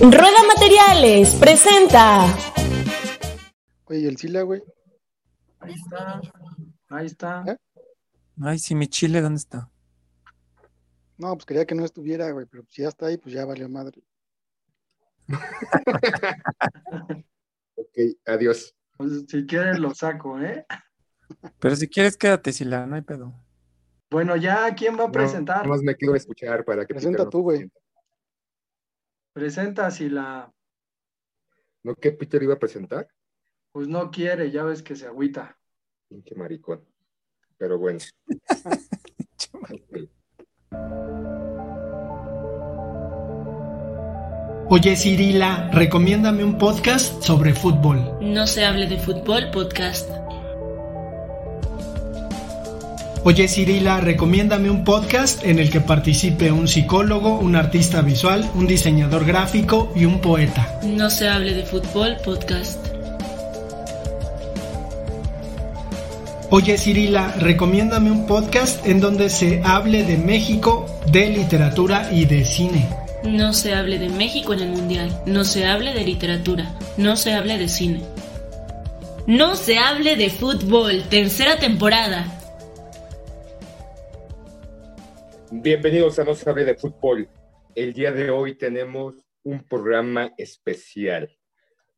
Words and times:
Rueda 0.00 0.42
Materiales 0.48 1.34
presenta. 1.36 2.26
Oye, 3.84 4.08
el 4.08 4.16
Sila, 4.16 4.42
güey. 4.42 4.62
Ahí 5.60 5.74
está. 5.74 6.20
Ahí 6.88 7.06
está. 7.06 7.44
¿Eh? 7.46 7.56
Ay, 8.42 8.58
sí, 8.58 8.74
mi 8.74 8.88
chile, 8.88 9.20
¿dónde 9.20 9.38
está? 9.38 9.70
No, 11.18 11.34
pues 11.34 11.46
quería 11.46 11.66
que 11.66 11.74
no 11.74 11.84
estuviera, 11.84 12.30
güey, 12.32 12.46
pero 12.46 12.64
si 12.68 12.82
ya 12.82 12.88
está 12.88 13.06
ahí, 13.06 13.16
pues 13.16 13.34
ya 13.34 13.44
valió 13.44 13.68
madre. 13.68 14.02
Ok, 17.74 17.98
adiós. 18.26 18.74
Pues, 18.96 19.24
si 19.28 19.46
quieres 19.46 19.78
lo 19.78 19.94
saco, 19.94 20.40
¿eh? 20.40 20.66
Pero 21.58 21.76
si 21.76 21.88
quieres, 21.88 22.16
quédate, 22.16 22.52
Sila, 22.52 22.86
no 22.86 22.96
hay 22.96 23.02
pedo. 23.02 23.32
Bueno, 24.12 24.36
ya, 24.36 24.74
¿quién 24.74 24.98
va 24.98 25.04
a 25.04 25.10
presentar? 25.10 25.56
Nada 25.56 25.68
más 25.68 25.82
me 25.82 25.96
quiero 25.96 26.14
escuchar 26.14 26.66
para 26.66 26.84
que 26.84 26.92
Presenta 26.92 27.16
Peter 27.16 27.24
no 27.24 27.30
tú, 27.30 27.40
güey. 27.40 27.70
Presenta 29.32 29.90
si 29.90 30.10
la, 30.10 30.52
¿No 31.82 31.94
que 31.94 32.12
Peter 32.12 32.42
iba 32.42 32.52
a 32.52 32.58
presentar? 32.58 33.08
pues 33.72 33.88
no 33.88 34.10
quiere, 34.10 34.50
ya 34.50 34.64
ves 34.64 34.82
que 34.82 34.94
se 34.94 35.06
agüita. 35.06 35.56
Pinche 36.08 36.34
maricón. 36.34 36.84
Pero 37.56 37.78
bueno. 37.78 38.00
Oye 44.68 44.94
Cirila, 44.94 45.70
recomiéndame 45.72 46.44
un 46.44 46.58
podcast 46.58 47.22
sobre 47.22 47.54
fútbol. 47.54 48.18
No 48.20 48.46
se 48.46 48.66
hable 48.66 48.86
de 48.86 48.98
fútbol 48.98 49.50
podcast. 49.50 50.21
Oye 53.24 53.46
Cirila, 53.46 54.00
recomiéndame 54.00 54.68
un 54.68 54.82
podcast 54.82 55.44
en 55.44 55.60
el 55.60 55.70
que 55.70 55.80
participe 55.80 56.50
un 56.50 56.66
psicólogo, 56.66 57.38
un 57.38 57.54
artista 57.54 58.02
visual, 58.02 58.50
un 58.56 58.66
diseñador 58.66 59.24
gráfico 59.24 59.92
y 59.94 60.06
un 60.06 60.20
poeta. 60.20 60.80
No 60.82 61.08
se 61.08 61.28
hable 61.28 61.54
de 61.54 61.62
fútbol 61.62 62.16
podcast. 62.24 62.84
Oye 66.50 66.76
Cirila, 66.76 67.32
recomiéndame 67.38 68.10
un 68.10 68.26
podcast 68.26 68.84
en 68.84 69.00
donde 69.00 69.30
se 69.30 69.62
hable 69.64 70.02
de 70.02 70.18
México, 70.18 70.86
de 71.12 71.30
literatura 71.30 72.12
y 72.12 72.24
de 72.24 72.44
cine. 72.44 72.88
No 73.22 73.52
se 73.52 73.72
hable 73.72 74.00
de 74.00 74.08
México 74.08 74.52
en 74.52 74.62
el 74.62 74.70
Mundial. 74.70 75.16
No 75.26 75.44
se 75.44 75.64
hable 75.64 75.94
de 75.94 76.04
literatura. 76.04 76.74
No 76.96 77.14
se 77.14 77.34
hable 77.34 77.56
de 77.56 77.68
cine. 77.68 78.00
No 79.28 79.54
se 79.54 79.78
hable 79.78 80.16
de 80.16 80.28
fútbol. 80.28 81.04
Tercera 81.08 81.60
temporada. 81.60 82.41
Bienvenidos 85.54 86.18
a 86.18 86.24
No 86.24 86.34
se 86.34 86.48
hable 86.48 86.64
de 86.64 86.76
fútbol. 86.76 87.28
El 87.74 87.92
día 87.92 88.10
de 88.10 88.30
hoy 88.30 88.54
tenemos 88.54 89.22
un 89.42 89.62
programa 89.62 90.32
especial. 90.38 91.30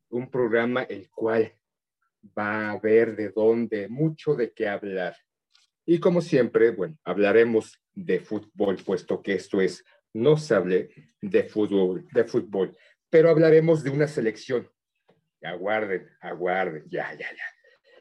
Un 0.09 0.29
programa 0.29 0.83
el 0.83 1.09
cual 1.09 1.53
va 2.37 2.67
a 2.67 2.71
haber 2.71 3.15
de 3.15 3.29
dónde, 3.29 3.87
mucho 3.87 4.35
de 4.35 4.51
qué 4.51 4.67
hablar. 4.67 5.15
Y 5.85 6.01
como 6.01 6.19
siempre, 6.19 6.71
bueno, 6.71 6.97
hablaremos 7.05 7.81
de 7.93 8.19
fútbol, 8.19 8.75
puesto 8.85 9.21
que 9.21 9.35
esto 9.35 9.61
es 9.61 9.85
No 10.13 10.35
se 10.35 10.53
hable 10.53 10.89
de 11.21 11.43
fútbol, 11.43 12.05
de 12.11 12.25
fútbol. 12.25 12.77
Pero 13.09 13.29
hablaremos 13.29 13.85
de 13.85 13.89
una 13.89 14.09
selección. 14.09 14.69
Aguarden, 15.41 16.09
aguarden, 16.19 16.83
ya, 16.89 17.09
ya, 17.13 17.31
ya. 17.31 17.54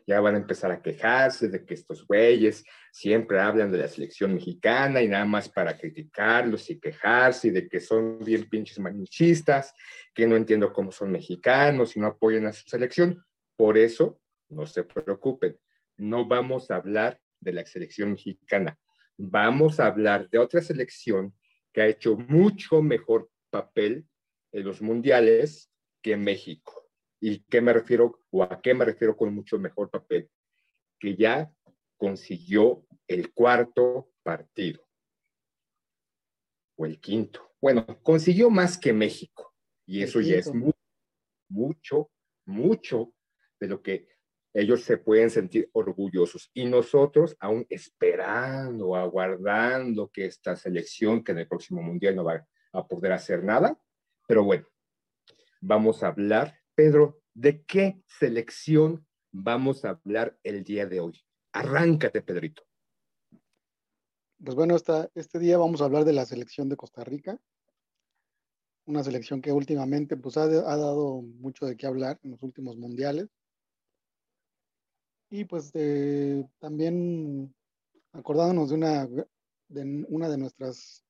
Ya 0.06 0.20
van 0.20 0.34
a 0.34 0.38
empezar 0.38 0.70
a 0.70 0.82
quejarse 0.82 1.48
de 1.48 1.64
que 1.64 1.74
estos 1.74 2.06
güeyes 2.06 2.64
siempre 2.92 3.40
hablan 3.40 3.72
de 3.72 3.78
la 3.78 3.88
selección 3.88 4.34
mexicana 4.34 5.00
y 5.00 5.08
nada 5.08 5.24
más 5.24 5.48
para 5.48 5.78
criticarlos 5.78 6.68
y 6.68 6.78
quejarse 6.78 7.50
de 7.50 7.68
que 7.68 7.80
son 7.80 8.18
bien 8.18 8.48
pinches 8.48 8.78
manichistas, 8.78 9.72
que 10.14 10.26
no 10.26 10.36
entiendo 10.36 10.72
cómo 10.72 10.92
son 10.92 11.10
mexicanos 11.10 11.96
y 11.96 12.00
no 12.00 12.08
apoyan 12.08 12.46
a 12.46 12.52
su 12.52 12.68
selección. 12.68 13.24
Por 13.56 13.78
eso, 13.78 14.20
no 14.48 14.66
se 14.66 14.84
preocupen, 14.84 15.58
no 15.96 16.26
vamos 16.26 16.70
a 16.70 16.76
hablar 16.76 17.20
de 17.40 17.52
la 17.52 17.64
selección 17.64 18.12
mexicana, 18.12 18.78
vamos 19.16 19.80
a 19.80 19.86
hablar 19.86 20.28
de 20.28 20.38
otra 20.38 20.60
selección 20.60 21.34
que 21.72 21.82
ha 21.82 21.86
hecho 21.86 22.16
mucho 22.16 22.82
mejor 22.82 23.30
papel 23.50 24.06
en 24.52 24.64
los 24.64 24.80
mundiales 24.80 25.70
que 26.02 26.16
México. 26.16 26.83
¿Y 27.20 27.40
qué 27.44 27.60
me 27.60 27.72
refiero 27.72 28.20
o 28.30 28.42
a 28.42 28.60
qué 28.60 28.74
me 28.74 28.84
refiero 28.84 29.16
con 29.16 29.34
mucho 29.34 29.58
mejor 29.58 29.90
papel? 29.90 30.30
Que 30.98 31.16
ya 31.16 31.52
consiguió 31.96 32.86
el 33.08 33.32
cuarto 33.32 34.10
partido 34.22 34.86
o 36.76 36.86
el 36.86 37.00
quinto. 37.00 37.52
Bueno, 37.60 37.86
consiguió 38.02 38.50
más 38.50 38.76
que 38.78 38.92
México 38.92 39.54
y 39.86 40.02
eso 40.02 40.20
ya 40.20 40.36
es 40.36 40.50
quinto. 40.50 40.66
mu- 40.66 40.72
mucho, 41.48 42.10
mucho 42.46 43.14
de 43.60 43.68
lo 43.68 43.82
que 43.82 44.08
ellos 44.52 44.82
se 44.82 44.98
pueden 44.98 45.30
sentir 45.30 45.68
orgullosos. 45.72 46.50
Y 46.54 46.66
nosotros 46.66 47.36
aún 47.40 47.66
esperando, 47.70 48.94
aguardando 48.96 50.10
que 50.10 50.26
esta 50.26 50.56
selección, 50.56 51.24
que 51.24 51.32
en 51.32 51.38
el 51.38 51.48
próximo 51.48 51.82
mundial 51.82 52.16
no 52.16 52.24
va 52.24 52.46
a 52.72 52.86
poder 52.86 53.12
hacer 53.12 53.42
nada. 53.42 53.78
Pero 54.28 54.44
bueno, 54.44 54.66
vamos 55.60 56.02
a 56.02 56.08
hablar, 56.08 56.58
Pedro, 56.74 57.22
¿de 57.34 57.62
qué 57.64 58.02
selección 58.06 59.06
vamos 59.32 59.84
a 59.84 59.90
hablar 59.90 60.38
el 60.42 60.64
día 60.64 60.86
de 60.86 61.00
hoy? 61.00 61.20
Arráncate, 61.52 62.20
Pedrito. 62.20 62.64
Pues 64.42 64.56
bueno, 64.56 64.76
este 65.14 65.38
día 65.38 65.56
vamos 65.56 65.80
a 65.80 65.84
hablar 65.84 66.04
de 66.04 66.12
la 66.12 66.26
selección 66.26 66.68
de 66.68 66.76
Costa 66.76 67.04
Rica. 67.04 67.40
Una 68.86 69.04
selección 69.04 69.40
que 69.40 69.52
últimamente 69.52 70.16
pues, 70.16 70.36
ha, 70.36 70.42
ha 70.42 70.76
dado 70.76 71.22
mucho 71.22 71.64
de 71.64 71.76
qué 71.76 71.86
hablar 71.86 72.18
en 72.24 72.32
los 72.32 72.42
últimos 72.42 72.76
mundiales. 72.76 73.28
Y 75.30 75.44
pues 75.44 75.72
de- 75.72 76.46
también 76.58 77.54
acordándonos 78.12 78.70
de 78.70 78.74
una 78.74 79.06
de 79.68 80.04
una 80.08 80.28
de 80.28 80.38
nuestras 80.38 81.04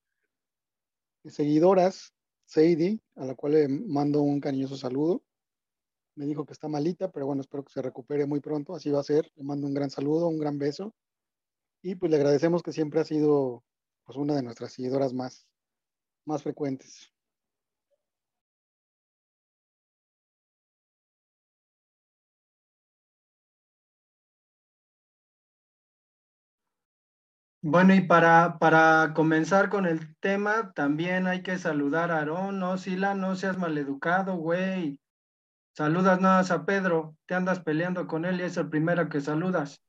seguidoras, 1.24 2.14
Sadie, 2.46 3.00
a 3.16 3.24
la 3.24 3.34
cual 3.34 3.54
le 3.54 3.68
mando 3.68 4.22
un 4.22 4.40
cariñoso 4.40 4.76
saludo. 4.76 5.22
Me 6.16 6.26
dijo 6.26 6.44
que 6.46 6.52
está 6.52 6.68
malita, 6.68 7.10
pero 7.10 7.26
bueno, 7.26 7.40
espero 7.42 7.64
que 7.64 7.72
se 7.72 7.82
recupere 7.82 8.26
muy 8.26 8.40
pronto. 8.40 8.74
Así 8.74 8.90
va 8.90 9.00
a 9.00 9.04
ser. 9.04 9.30
Le 9.36 9.44
mando 9.44 9.66
un 9.66 9.74
gran 9.74 9.90
saludo, 9.90 10.28
un 10.28 10.38
gran 10.38 10.58
beso. 10.58 10.94
Y 11.82 11.96
pues 11.96 12.10
le 12.10 12.16
agradecemos 12.16 12.62
que 12.62 12.72
siempre 12.72 13.00
ha 13.00 13.04
sido 13.04 13.64
pues, 14.04 14.18
una 14.18 14.34
de 14.36 14.42
nuestras 14.42 14.72
seguidoras 14.72 15.12
más, 15.12 15.46
más 16.26 16.42
frecuentes. 16.42 17.12
Bueno, 27.62 27.94
y 27.94 28.02
para, 28.02 28.58
para 28.58 29.12
comenzar 29.14 29.70
con 29.70 29.86
el 29.86 30.14
tema, 30.20 30.72
también 30.74 31.26
hay 31.26 31.42
que 31.42 31.56
saludar 31.58 32.10
a 32.10 32.18
Aarón, 32.18 32.58
no, 32.60 32.76
Sila, 32.78 33.14
no 33.14 33.34
seas 33.36 33.56
maleducado, 33.58 34.36
güey. 34.36 34.98
Saludas 35.76 36.20
nada 36.20 36.38
más 36.38 36.52
a 36.52 36.64
Pedro, 36.64 37.16
te 37.26 37.34
andas 37.34 37.58
peleando 37.58 38.06
con 38.06 38.24
él 38.24 38.38
y 38.40 38.44
es 38.44 38.56
el 38.56 38.68
primero 38.68 39.08
que 39.08 39.20
saludas. 39.20 39.82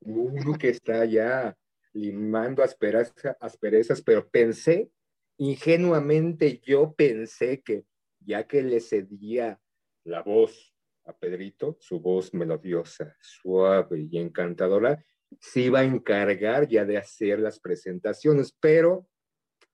Uno 0.00 0.58
que 0.58 0.70
está 0.70 1.04
ya 1.04 1.56
limando 1.92 2.64
aspereza- 2.64 3.36
asperezas, 3.38 4.02
pero 4.02 4.28
pensé, 4.28 4.90
ingenuamente 5.38 6.60
yo 6.64 6.92
pensé 6.94 7.62
que 7.62 7.84
ya 8.18 8.46
que 8.48 8.62
le 8.62 8.80
cedía 8.80 9.60
la 10.02 10.22
voz 10.22 10.74
a 11.04 11.16
Pedrito, 11.16 11.76
su 11.78 12.00
voz 12.00 12.34
melodiosa, 12.34 13.16
suave 13.20 14.08
y 14.10 14.18
encantadora, 14.18 15.04
se 15.38 15.60
iba 15.60 15.78
a 15.78 15.84
encargar 15.84 16.66
ya 16.66 16.84
de 16.84 16.98
hacer 16.98 17.38
las 17.38 17.60
presentaciones, 17.60 18.52
pero 18.60 19.08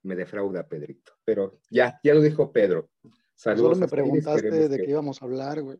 me 0.02 0.16
defrauda 0.16 0.68
Pedrito. 0.68 1.12
Pero 1.24 1.60
ya, 1.70 1.98
ya 2.02 2.12
lo 2.12 2.20
dijo 2.20 2.52
Pedro. 2.52 2.90
Solo 3.36 3.56
Saludos 3.56 3.78
me 3.78 3.84
a 3.84 3.86
ustedes, 3.86 4.02
preguntaste 4.04 4.68
de 4.68 4.76
qué 4.78 4.90
íbamos 4.90 5.20
a 5.20 5.24
hablar, 5.26 5.62
güey. 5.62 5.78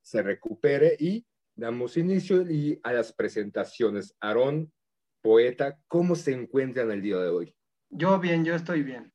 se 0.00 0.22
recupere 0.22 0.96
y 0.98 1.26
damos 1.56 1.96
inicio 1.96 2.42
y 2.48 2.78
a 2.84 2.92
las 2.92 3.12
presentaciones. 3.12 4.14
Aarón, 4.20 4.72
poeta, 5.20 5.78
¿cómo 5.88 6.14
se 6.14 6.32
encuentran 6.32 6.90
el 6.92 7.02
día 7.02 7.16
de 7.16 7.28
hoy? 7.30 7.56
Yo 7.90 8.18
bien, 8.20 8.44
yo 8.44 8.54
estoy 8.54 8.82
bien. 8.82 9.12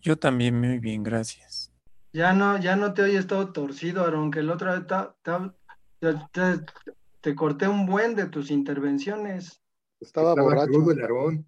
Yo 0.00 0.16
también 0.18 0.58
muy 0.58 0.78
bien, 0.78 1.02
gracias. 1.02 1.72
Ya 2.12 2.32
no, 2.32 2.58
ya 2.58 2.76
no 2.76 2.94
te 2.94 3.02
oyes 3.02 3.26
todo 3.26 3.52
torcido, 3.52 4.04
Aarón, 4.04 4.30
que 4.30 4.38
el 4.40 4.50
otro 4.50 4.72
vez 4.72 4.86
ta- 4.86 5.14
ta- 5.22 5.54
te, 5.98 6.14
te- 6.32 6.64
te 7.20 7.34
corté 7.34 7.68
un 7.68 7.84
buen 7.86 8.14
de 8.14 8.26
tus 8.28 8.50
intervenciones. 8.50 9.60
Estaba 10.00 10.34
borracho. 10.34 10.68
crudo 10.72 10.92
el 10.92 11.00
Aarón. 11.02 11.46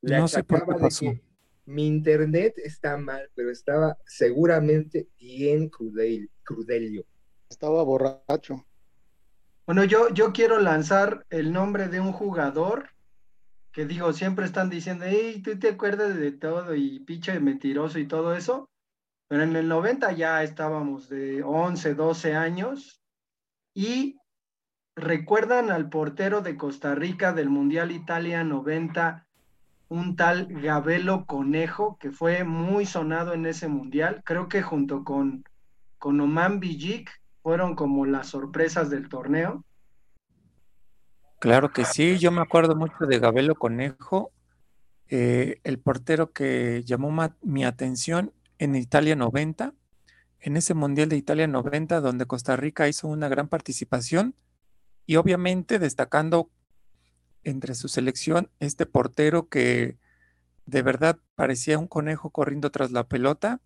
No 0.00 0.26
sé 0.26 0.42
por 0.42 0.66
qué 0.66 0.72
pasó. 0.80 1.00
que 1.12 1.22
mi 1.64 1.86
internet 1.86 2.54
está 2.58 2.96
mal, 2.96 3.30
pero 3.34 3.50
estaba 3.50 3.96
seguramente 4.06 5.08
bien 5.18 5.68
crudel, 5.68 6.30
crudelio. 6.42 7.04
Estaba 7.48 7.82
borracho. 7.82 8.64
Bueno, 9.66 9.84
yo, 9.84 10.08
yo 10.12 10.32
quiero 10.32 10.58
lanzar 10.58 11.24
el 11.30 11.52
nombre 11.52 11.88
de 11.88 12.00
un 12.00 12.12
jugador 12.12 12.92
que 13.72 13.86
digo, 13.86 14.12
siempre 14.12 14.44
están 14.44 14.68
diciendo, 14.68 15.06
hey, 15.08 15.40
tú 15.42 15.58
te 15.58 15.70
acuerdas 15.70 16.16
de 16.16 16.30
todo 16.30 16.74
y 16.74 17.00
pinche 17.00 17.40
mentiroso 17.40 17.98
y 17.98 18.06
todo 18.06 18.36
eso, 18.36 18.68
pero 19.28 19.42
en 19.42 19.56
el 19.56 19.66
90 19.66 20.12
ya 20.12 20.42
estábamos 20.42 21.08
de 21.08 21.42
11, 21.42 21.94
12 21.94 22.34
años 22.34 23.02
y 23.74 24.18
recuerdan 24.94 25.70
al 25.70 25.88
portero 25.88 26.42
de 26.42 26.56
Costa 26.58 26.94
Rica 26.94 27.32
del 27.32 27.48
Mundial 27.48 27.92
Italia 27.92 28.44
90, 28.44 29.26
un 29.92 30.16
tal 30.16 30.46
Gabelo 30.48 31.26
Conejo, 31.26 31.98
que 32.00 32.10
fue 32.10 32.44
muy 32.44 32.86
sonado 32.86 33.34
en 33.34 33.44
ese 33.44 33.68
mundial, 33.68 34.22
creo 34.24 34.48
que 34.48 34.62
junto 34.62 35.04
con, 35.04 35.44
con 35.98 36.18
Oman 36.18 36.60
Bijik 36.60 37.10
fueron 37.42 37.74
como 37.74 38.06
las 38.06 38.28
sorpresas 38.28 38.88
del 38.88 39.10
torneo. 39.10 39.64
Claro 41.40 41.72
que 41.72 41.84
sí, 41.84 42.18
yo 42.18 42.30
me 42.30 42.40
acuerdo 42.40 42.74
mucho 42.74 43.04
de 43.06 43.18
Gabelo 43.18 43.54
Conejo, 43.54 44.32
eh, 45.08 45.60
el 45.62 45.78
portero 45.78 46.32
que 46.32 46.82
llamó 46.86 47.14
mi 47.42 47.64
atención 47.64 48.32
en 48.58 48.76
Italia 48.76 49.14
90, 49.14 49.74
en 50.40 50.56
ese 50.56 50.72
Mundial 50.72 51.10
de 51.10 51.16
Italia 51.16 51.46
90, 51.46 52.00
donde 52.00 52.24
Costa 52.24 52.56
Rica 52.56 52.88
hizo 52.88 53.08
una 53.08 53.28
gran 53.28 53.48
participación 53.48 54.34
y 55.04 55.16
obviamente 55.16 55.78
destacando 55.78 56.48
entre 57.44 57.74
su 57.74 57.88
selección 57.88 58.50
este 58.60 58.86
portero 58.86 59.48
que 59.48 59.98
de 60.66 60.82
verdad 60.82 61.18
parecía 61.34 61.78
un 61.78 61.88
conejo 61.88 62.30
corriendo 62.30 62.70
tras 62.70 62.92
la 62.92 63.08
pelota 63.08 63.60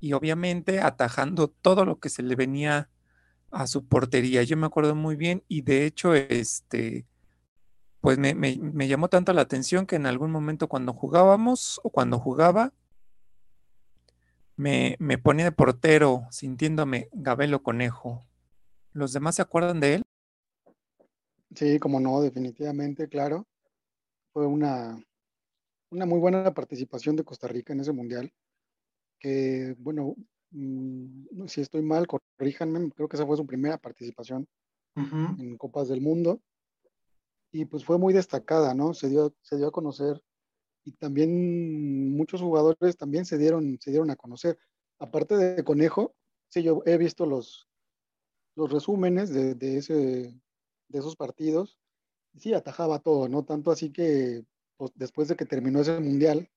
y 0.00 0.14
obviamente 0.14 0.80
atajando 0.80 1.48
todo 1.48 1.84
lo 1.84 2.00
que 2.00 2.08
se 2.08 2.22
le 2.22 2.34
venía 2.34 2.90
a 3.52 3.66
su 3.66 3.86
portería. 3.86 4.42
Yo 4.42 4.56
me 4.56 4.66
acuerdo 4.66 4.94
muy 4.94 5.14
bien 5.14 5.44
y 5.46 5.62
de 5.62 5.86
hecho, 5.86 6.14
este, 6.14 7.06
pues 8.00 8.18
me, 8.18 8.34
llamó 8.88 9.08
tanto 9.08 9.32
la 9.32 9.42
atención 9.42 9.86
que 9.86 9.96
en 9.96 10.06
algún 10.06 10.32
momento 10.32 10.68
cuando 10.68 10.92
jugábamos 10.92 11.80
o 11.84 11.90
cuando 11.90 12.18
jugaba, 12.18 12.72
me, 14.56 14.96
me 14.98 15.18
ponía 15.18 15.44
de 15.44 15.52
portero 15.52 16.26
sintiéndome 16.30 17.08
Gabelo 17.12 17.62
Conejo. 17.62 18.26
¿Los 18.92 19.12
demás 19.12 19.36
se 19.36 19.42
acuerdan 19.42 19.80
de 19.80 19.94
él? 19.94 20.02
Sí, 21.54 21.78
como 21.78 22.00
no, 22.00 22.20
definitivamente, 22.20 23.08
claro. 23.08 23.46
Fue 24.32 24.46
una, 24.46 25.02
una 25.90 26.06
muy 26.06 26.18
buena 26.18 26.52
participación 26.54 27.16
de 27.16 27.24
Costa 27.24 27.48
Rica 27.48 27.72
en 27.72 27.80
ese 27.80 27.92
mundial. 27.92 28.32
Que, 29.18 29.74
bueno, 29.78 30.16
Mm, 30.52 31.46
si 31.46 31.62
estoy 31.62 31.82
mal, 31.82 32.06
corríjanme, 32.06 32.90
creo 32.92 33.08
que 33.08 33.16
esa 33.16 33.26
fue 33.26 33.36
su 33.36 33.46
primera 33.46 33.78
participación 33.78 34.46
en 34.94 35.56
Copas 35.56 35.88
del 35.88 36.02
Mundo. 36.02 36.42
Y 37.50 37.64
pues 37.64 37.84
fue 37.84 37.98
muy 37.98 38.12
destacada, 38.12 38.74
¿no? 38.74 38.94
Se 38.94 39.08
dio, 39.08 39.34
se 39.42 39.56
dio 39.56 39.68
a 39.68 39.72
conocer 39.72 40.22
y 40.84 40.92
también 40.92 42.12
muchos 42.16 42.40
jugadores 42.40 42.96
también 42.96 43.24
se 43.24 43.38
dieron, 43.38 43.78
se 43.80 43.90
dieron 43.90 44.10
a 44.10 44.16
conocer. 44.16 44.58
Aparte 44.98 45.36
de 45.36 45.64
Conejo, 45.64 46.14
sí, 46.48 46.62
yo 46.62 46.82
he 46.86 46.96
visto 46.98 47.26
los, 47.26 47.68
los 48.56 48.70
resúmenes 48.70 49.30
de, 49.30 49.54
de, 49.54 49.78
ese, 49.78 50.40
de 50.92 51.00
esos 51.00 51.16
partidos. 51.16 51.78
Sí, 52.38 52.54
atajaba 52.54 53.00
todo, 53.00 53.28
¿no? 53.28 53.44
Tanto 53.44 53.70
así 53.70 53.90
que 53.90 54.44
pues, 54.76 54.92
después 54.94 55.28
de 55.28 55.36
que 55.36 55.46
terminó 55.46 55.80
ese 55.80 55.98
mundial, 56.00 56.48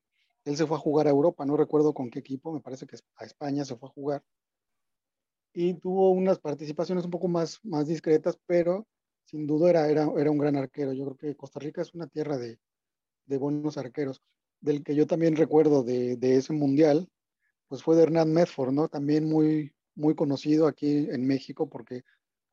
él 0.46 0.58
se 0.58 0.68
fue 0.68 0.78
a 0.78 0.80
jugar 0.80 1.08
a 1.08 1.12
Europa, 1.12 1.46
no 1.46 1.58
recuerdo 1.58 1.94
con 1.94 2.10
qué 2.10 2.20
equipo, 2.20 2.54
me 2.54 2.62
parece 2.62 2.86
que 2.86 2.98
a 3.18 3.26
España 3.26 3.66
se 3.66 3.76
fue 3.76 3.90
a 3.90 3.92
jugar. 3.92 4.24
Y 5.54 5.74
tuvo 5.76 6.12
unas 6.12 6.40
participaciones 6.40 7.06
un 7.06 7.12
poco 7.12 7.28
más, 7.28 7.60
más 7.64 7.88
discretas, 7.88 8.38
pero 8.46 8.86
sin 9.24 9.48
duda 9.48 9.70
era, 9.70 9.90
era, 9.90 10.12
era 10.18 10.32
un 10.32 10.38
gran 10.38 10.56
arquero. 10.56 10.94
Yo 10.94 11.06
creo 11.06 11.18
que 11.18 11.36
Costa 11.36 11.60
Rica 11.60 11.82
es 11.82 11.94
una 11.96 12.08
tierra 12.08 12.38
de, 12.38 12.60
de 13.26 13.38
buenos 13.38 13.78
arqueros. 13.78 14.22
Del 14.60 14.84
que 14.84 14.96
yo 14.96 15.08
también 15.08 15.36
recuerdo 15.36 15.84
de, 15.84 16.18
de, 16.18 16.38
ese 16.38 16.54
mundial, 16.54 17.10
pues 17.68 17.84
fue 17.84 17.96
de 17.96 18.04
Hernán 18.04 18.34
Medford, 18.34 18.72
¿no? 18.72 18.88
También 18.88 19.26
muy, 19.28 19.74
muy 19.96 20.16
conocido 20.16 20.68
aquí 20.68 21.08
en 21.10 21.26
México 21.26 21.70
porque 21.70 22.04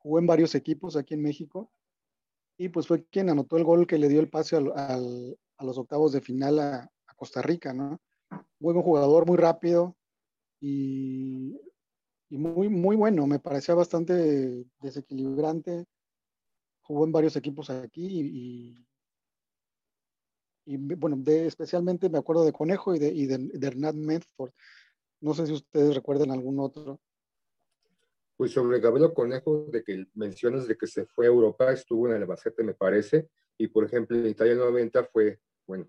jugó 0.03 0.19
en 0.19 0.27
varios 0.27 0.53
equipos 0.53 0.95
aquí 0.95 1.15
en 1.15 1.23
México 1.23 1.71
y 2.57 2.69
pues 2.69 2.87
fue 2.87 3.05
quien 3.05 3.29
anotó 3.29 3.57
el 3.57 3.63
gol 3.63 3.87
que 3.87 3.97
le 3.97 4.09
dio 4.09 4.19
el 4.19 4.29
pase 4.29 4.55
al, 4.57 4.71
a 5.57 5.65
los 5.65 5.77
octavos 5.77 6.11
de 6.11 6.21
final 6.21 6.59
a, 6.59 6.89
Costa 7.15 7.41
Rica, 7.41 7.73
¿no? 7.73 8.01
Muy 8.59 8.73
buen 8.73 8.83
jugador, 8.83 9.25
muy 9.25 9.37
rápido 9.37 9.95
y, 10.59 11.57
muy, 12.29 12.67
muy 12.67 12.97
bueno. 12.97 13.27
Me 13.27 13.39
parecía 13.39 13.75
bastante 13.75 14.65
desequilibrante. 14.81 15.85
Jugó 16.81 17.05
en 17.05 17.11
varios 17.13 17.37
equipos 17.37 17.69
aquí 17.69 18.85
y, 20.65 20.77
bueno, 20.97 21.15
de, 21.17 21.45
especialmente 21.45 22.09
me 22.09 22.17
acuerdo 22.17 22.43
de 22.43 22.51
Conejo 22.51 22.93
y 22.93 22.99
de, 22.99 23.09
y 23.09 23.25
de, 23.25 23.67
Hernán 23.67 24.01
Medford. 24.01 24.51
No 25.21 25.33
sé 25.33 25.45
si 25.47 25.53
ustedes 25.53 25.95
recuerdan 25.95 26.31
algún 26.31 26.59
otro. 26.59 26.99
Pues 28.35 28.51
sobre 28.51 28.79
Gabriel 28.79 29.13
Conejo, 29.13 29.67
de 29.71 29.83
que 29.83 30.07
mencionas 30.15 30.67
de 30.67 30.75
que 30.75 30.87
se 30.87 31.05
fue 31.05 31.25
a 31.25 31.29
Europa, 31.29 31.71
estuvo 31.71 32.07
en 32.07 32.15
el 32.15 32.23
Albacete, 32.23 32.63
me 32.63 32.73
parece, 32.73 33.29
y 33.57 33.67
por 33.67 33.85
ejemplo 33.85 34.17
en 34.17 34.27
Italia 34.27 34.55
90 34.55 35.03
fue, 35.05 35.39
bueno, 35.67 35.87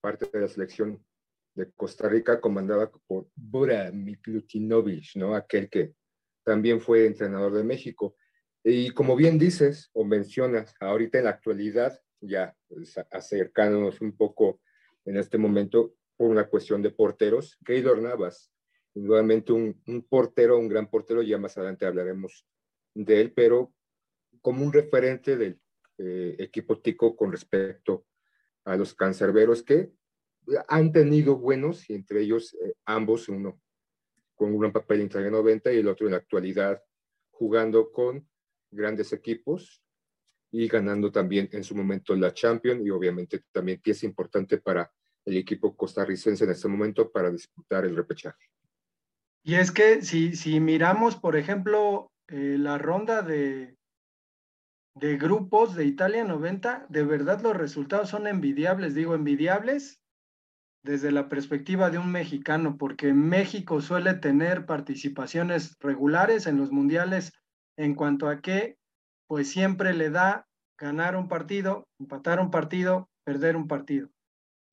parte 0.00 0.28
de 0.32 0.40
la 0.40 0.48
selección 0.48 1.04
de 1.54 1.70
Costa 1.72 2.08
Rica 2.08 2.40
comandada 2.40 2.90
por 3.06 3.28
Bura 3.34 3.90
Miklutinovic, 3.92 5.16
¿no? 5.16 5.34
Aquel 5.34 5.68
que 5.68 5.94
también 6.44 6.80
fue 6.80 7.06
entrenador 7.06 7.52
de 7.52 7.64
México. 7.64 8.16
Y 8.64 8.90
como 8.90 9.16
bien 9.16 9.38
dices 9.38 9.90
o 9.92 10.04
mencionas, 10.04 10.74
ahorita 10.80 11.18
en 11.18 11.24
la 11.24 11.30
actualidad, 11.30 11.98
ya 12.20 12.54
pues, 12.68 12.96
acercándonos 13.10 14.00
un 14.00 14.16
poco 14.16 14.60
en 15.04 15.16
este 15.16 15.36
momento 15.36 15.94
por 16.16 16.30
una 16.30 16.48
cuestión 16.48 16.82
de 16.82 16.90
porteros, 16.90 17.58
Keylor 17.64 18.00
Navas, 18.00 18.51
nuevamente 18.94 19.52
un, 19.52 19.80
un 19.86 20.02
portero, 20.02 20.58
un 20.58 20.68
gran 20.68 20.88
portero, 20.88 21.22
ya 21.22 21.38
más 21.38 21.56
adelante 21.56 21.86
hablaremos 21.86 22.46
de 22.94 23.20
él, 23.20 23.32
pero 23.32 23.72
como 24.40 24.64
un 24.64 24.72
referente 24.72 25.36
del 25.36 25.60
eh, 25.98 26.36
equipo 26.38 26.80
tico 26.80 27.16
con 27.16 27.30
respecto 27.30 28.06
a 28.64 28.76
los 28.76 28.94
cancerberos 28.94 29.62
que 29.62 29.92
han 30.68 30.92
tenido 30.92 31.36
buenos, 31.36 31.88
y 31.88 31.94
entre 31.94 32.22
ellos 32.22 32.54
eh, 32.54 32.74
ambos, 32.84 33.28
uno 33.28 33.60
con 34.34 34.52
un 34.52 34.58
gran 34.58 34.72
papel 34.72 35.00
en 35.00 35.06
Italia 35.06 35.30
90 35.30 35.72
y 35.72 35.78
el 35.78 35.88
otro 35.88 36.06
en 36.06 36.12
la 36.12 36.18
actualidad 36.18 36.82
jugando 37.30 37.92
con 37.92 38.28
grandes 38.70 39.12
equipos 39.12 39.82
y 40.50 40.66
ganando 40.66 41.12
también 41.12 41.48
en 41.52 41.62
su 41.62 41.76
momento 41.76 42.14
la 42.16 42.34
Champions 42.34 42.84
y 42.84 42.90
obviamente 42.90 43.44
también 43.52 43.80
pieza 43.80 44.06
importante 44.06 44.58
para 44.58 44.92
el 45.24 45.36
equipo 45.36 45.76
costarricense 45.76 46.44
en 46.44 46.50
este 46.50 46.68
momento 46.68 47.10
para 47.10 47.30
disputar 47.30 47.84
el 47.84 47.94
repechaje. 47.94 48.50
Y 49.44 49.56
es 49.56 49.72
que 49.72 50.02
si, 50.02 50.36
si 50.36 50.60
miramos, 50.60 51.16
por 51.16 51.36
ejemplo, 51.36 52.12
eh, 52.28 52.56
la 52.58 52.78
ronda 52.78 53.22
de, 53.22 53.76
de 54.94 55.16
grupos 55.16 55.74
de 55.74 55.84
Italia 55.84 56.24
90, 56.24 56.86
de 56.88 57.04
verdad 57.04 57.40
los 57.42 57.56
resultados 57.56 58.10
son 58.10 58.26
envidiables, 58.26 58.94
digo 58.94 59.14
envidiables 59.14 60.00
desde 60.84 61.12
la 61.12 61.28
perspectiva 61.28 61.90
de 61.90 61.98
un 61.98 62.10
mexicano, 62.10 62.76
porque 62.76 63.14
México 63.14 63.80
suele 63.80 64.14
tener 64.14 64.66
participaciones 64.66 65.76
regulares 65.78 66.46
en 66.46 66.58
los 66.58 66.72
mundiales 66.72 67.32
en 67.76 67.94
cuanto 67.94 68.28
a 68.28 68.40
que 68.40 68.76
pues 69.28 69.50
siempre 69.50 69.94
le 69.94 70.10
da 70.10 70.46
ganar 70.78 71.16
un 71.16 71.28
partido, 71.28 71.86
empatar 72.00 72.40
un 72.40 72.50
partido, 72.50 73.08
perder 73.24 73.56
un 73.56 73.68
partido. 73.68 74.08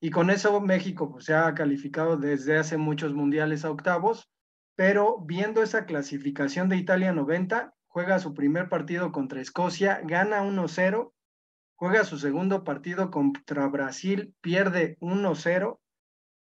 Y 0.02 0.10
con 0.10 0.30
eso 0.30 0.60
México 0.60 1.10
pues, 1.10 1.26
se 1.26 1.34
ha 1.34 1.54
calificado 1.54 2.16
desde 2.16 2.58
hace 2.58 2.76
muchos 2.76 3.14
mundiales 3.14 3.64
a 3.64 3.70
octavos, 3.70 4.28
pero 4.76 5.18
viendo 5.20 5.62
esa 5.62 5.86
clasificación 5.86 6.68
de 6.68 6.76
Italia 6.76 7.12
90, 7.12 7.74
juega 7.86 8.18
su 8.18 8.34
primer 8.34 8.68
partido 8.68 9.12
contra 9.12 9.40
Escocia, 9.40 10.00
gana 10.04 10.42
1-0, 10.42 11.12
juega 11.74 12.04
su 12.04 12.18
segundo 12.18 12.64
partido 12.64 13.10
contra 13.10 13.66
Brasil, 13.68 14.34
pierde 14.40 14.96
1-0 15.00 15.78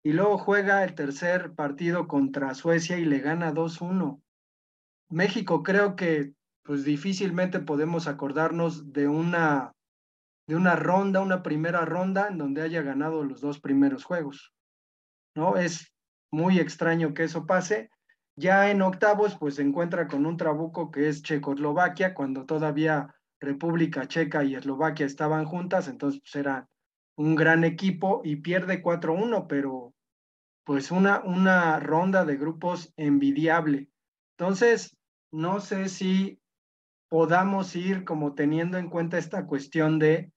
y 0.03 0.13
luego 0.13 0.37
juega 0.37 0.83
el 0.83 0.95
tercer 0.95 1.53
partido 1.53 2.07
contra 2.07 2.53
Suecia 2.55 2.97
y 2.97 3.05
le 3.05 3.19
gana 3.19 3.53
2-1. 3.53 4.21
México 5.09 5.63
creo 5.63 5.95
que 5.95 6.33
pues 6.63 6.83
difícilmente 6.83 7.59
podemos 7.59 8.07
acordarnos 8.07 8.91
de 8.91 9.07
una 9.07 9.71
de 10.47 10.55
una 10.55 10.75
ronda, 10.75 11.21
una 11.21 11.41
primera 11.41 11.85
ronda 11.85 12.27
en 12.27 12.37
donde 12.37 12.61
haya 12.61 12.81
ganado 12.81 13.23
los 13.23 13.41
dos 13.41 13.59
primeros 13.59 14.03
juegos. 14.03 14.53
¿No? 15.35 15.57
Es 15.57 15.91
muy 16.31 16.59
extraño 16.59 17.13
que 17.13 17.23
eso 17.23 17.45
pase 17.45 17.89
ya 18.35 18.69
en 18.69 18.81
octavos, 18.81 19.37
pues 19.37 19.55
se 19.55 19.61
encuentra 19.61 20.07
con 20.07 20.25
un 20.25 20.37
trabuco 20.37 20.91
que 20.91 21.09
es 21.09 21.23
Checoslovaquia, 21.23 22.13
cuando 22.13 22.45
todavía 22.45 23.15
República 23.39 24.07
Checa 24.07 24.43
y 24.43 24.55
Eslovaquia 24.55 25.05
estaban 25.05 25.45
juntas, 25.45 25.87
entonces 25.87 26.21
pues, 26.21 26.35
era 26.35 26.69
un 27.17 27.35
gran 27.35 27.63
equipo 27.63 28.21
y 28.23 28.37
pierde 28.37 28.81
4-1, 28.83 29.47
pero 29.47 29.93
pues 30.65 30.91
una, 30.91 31.21
una 31.23 31.79
ronda 31.79 32.25
de 32.25 32.37
grupos 32.37 32.93
envidiable. 32.97 33.89
Entonces, 34.37 34.97
no 35.31 35.59
sé 35.59 35.87
si 35.89 36.41
podamos 37.09 37.75
ir 37.75 38.03
como 38.03 38.33
teniendo 38.33 38.77
en 38.77 38.89
cuenta 38.89 39.17
esta 39.17 39.45
cuestión 39.45 39.99
de 39.99 40.31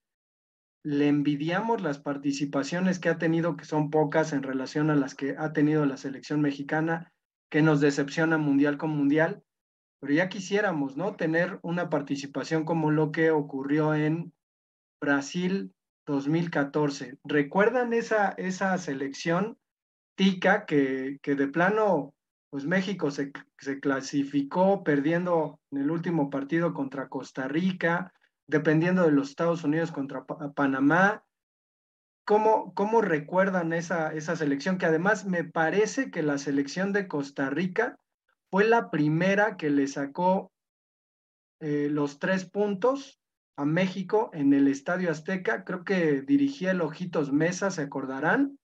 le 0.85 1.09
envidiamos 1.09 1.83
las 1.83 1.99
participaciones 1.99 2.99
que 2.99 3.09
ha 3.09 3.19
tenido, 3.19 3.57
que 3.57 3.65
son 3.65 3.91
pocas 3.91 4.33
en 4.33 4.43
relación 4.43 4.91
a 4.91 4.95
las 4.95 5.15
que 5.15 5.35
ha 5.37 5.53
tenido 5.53 5.85
la 5.87 5.97
selección 5.97 6.41
mexicana, 6.41 7.13
que 7.51 7.63
nos 7.63 7.81
decepciona 7.81 8.39
mundial 8.39 8.79
con 8.79 8.91
mundial, 8.91 9.43
pero 10.01 10.13
ya 10.13 10.29
quisiéramos, 10.29 10.97
¿no? 10.97 11.17
Tener 11.17 11.59
una 11.63 11.91
participación 11.91 12.65
como 12.65 12.91
lo 12.91 13.11
que 13.11 13.31
ocurrió 13.31 13.95
en 13.95 14.33
Brasil 15.01 15.73
2014. 16.07 17.19
¿Recuerdan 17.25 17.93
esa, 17.93 18.31
esa 18.31 18.77
selección 18.79 19.59
tica 20.17 20.67
que, 20.67 21.19
que 21.23 21.35
de 21.35 21.49
plano, 21.49 22.15
pues 22.51 22.65
México 22.65 23.11
se, 23.11 23.33
se 23.59 23.81
clasificó 23.81 24.83
perdiendo 24.85 25.61
en 25.71 25.79
el 25.79 25.91
último 25.91 26.31
partido 26.31 26.75
contra 26.75 27.09
Costa 27.09 27.49
Rica, 27.49 28.13
dependiendo 28.49 29.05
de 29.05 29.13
los 29.13 29.31
Estados 29.31 29.65
Unidos 29.65 29.93
contra 29.93 30.25
Panamá. 30.25 31.25
¿Cómo, 32.29 32.75
¿Cómo, 32.75 33.01
recuerdan 33.01 33.73
esa, 33.73 34.13
esa 34.13 34.37
selección? 34.37 34.77
Que 34.77 34.85
además 34.85 35.25
me 35.25 35.45
parece 35.45 36.11
que 36.11 36.23
la 36.23 36.37
selección 36.37 36.93
de 36.93 37.09
Costa 37.09 37.49
Rica 37.49 37.97
fue 38.51 38.65
la 38.67 38.91
primera 38.91 39.57
que 39.57 39.71
le 39.71 39.87
sacó 39.87 40.53
eh, 41.61 41.89
los 41.91 42.19
tres 42.19 42.45
puntos 42.45 43.19
a 43.57 43.65
México 43.65 44.29
en 44.35 44.53
el 44.53 44.69
Estadio 44.69 45.11
Azteca. 45.11 45.65
Creo 45.65 45.85
que 45.85 46.21
dirigía 46.21 46.73
el 46.73 46.83
Ojitos 46.83 47.33
Mesa, 47.33 47.71
se 47.71 47.81
acordarán, 47.81 48.59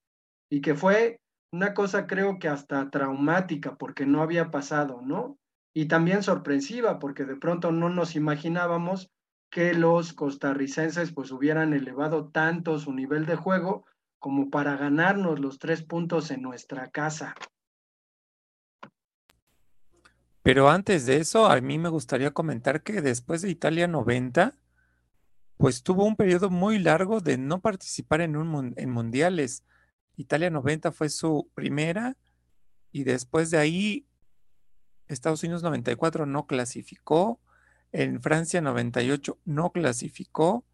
y 0.51 0.61
que 0.61 0.75
fue 0.75 1.23
una 1.51 1.73
cosa 1.73 2.07
creo 2.07 2.39
que 2.39 2.49
hasta 2.49 2.91
traumática 2.91 3.77
porque 3.77 4.05
no 4.05 4.21
había 4.21 4.51
pasado, 4.51 5.01
¿no? 5.01 5.39
Y 5.75 5.87
también 5.87 6.23
sorpresiva 6.23 6.99
porque 6.99 7.25
de 7.25 7.37
pronto 7.37 7.73
no 7.73 7.89
nos 7.89 8.15
imaginábamos 8.15 9.09
que 9.55 9.73
los 9.73 10.13
costarricenses 10.15 11.13
pues 11.13 11.31
hubieran 11.31 11.75
elevado 11.75 12.27
tanto 12.27 12.81
su 12.81 12.93
nivel 12.93 13.25
de 13.25 13.37
juego 13.37 13.87
como 14.19 14.51
para 14.51 14.77
ganarnos 14.77 15.39
los 15.39 15.61
tres 15.61 15.81
puntos 15.81 16.33
en 16.33 16.43
nuestra 16.43 16.91
casa. 16.91 17.37
Pero 20.43 20.69
antes 20.69 21.07
de 21.07 21.19
eso, 21.19 21.47
a 21.47 21.61
mí 21.61 21.79
me 21.79 21.89
gustaría 21.89 22.33
comentar 22.33 22.83
que 22.83 23.01
después 23.01 23.43
de 23.43 23.51
Italia 23.51 23.87
90, 23.87 24.59
pues 25.57 25.85
tuvo 25.85 26.05
un 26.05 26.17
periodo 26.17 26.51
muy 26.51 26.81
largo 26.81 27.21
de 27.21 27.39
no 27.39 27.61
participar 27.61 28.23
en, 28.23 28.35
un, 28.35 28.75
en 28.77 28.91
mundiales. 28.91 29.63
Italia 30.17 30.51
90 30.51 30.91
fue 30.91 31.09
su 31.09 31.49
primera 31.55 32.17
y 32.91 33.05
después 33.05 33.53
de 33.53 33.59
ahí 33.59 34.09
Estados 35.07 35.45
Unidos 35.45 35.63
94 35.63 36.27
no 36.27 36.49
clasificó, 36.49 37.39
en 37.95 38.21
Francia 38.21 38.61
98 38.61 39.39
no 39.45 39.71
clasificó. 39.71 40.65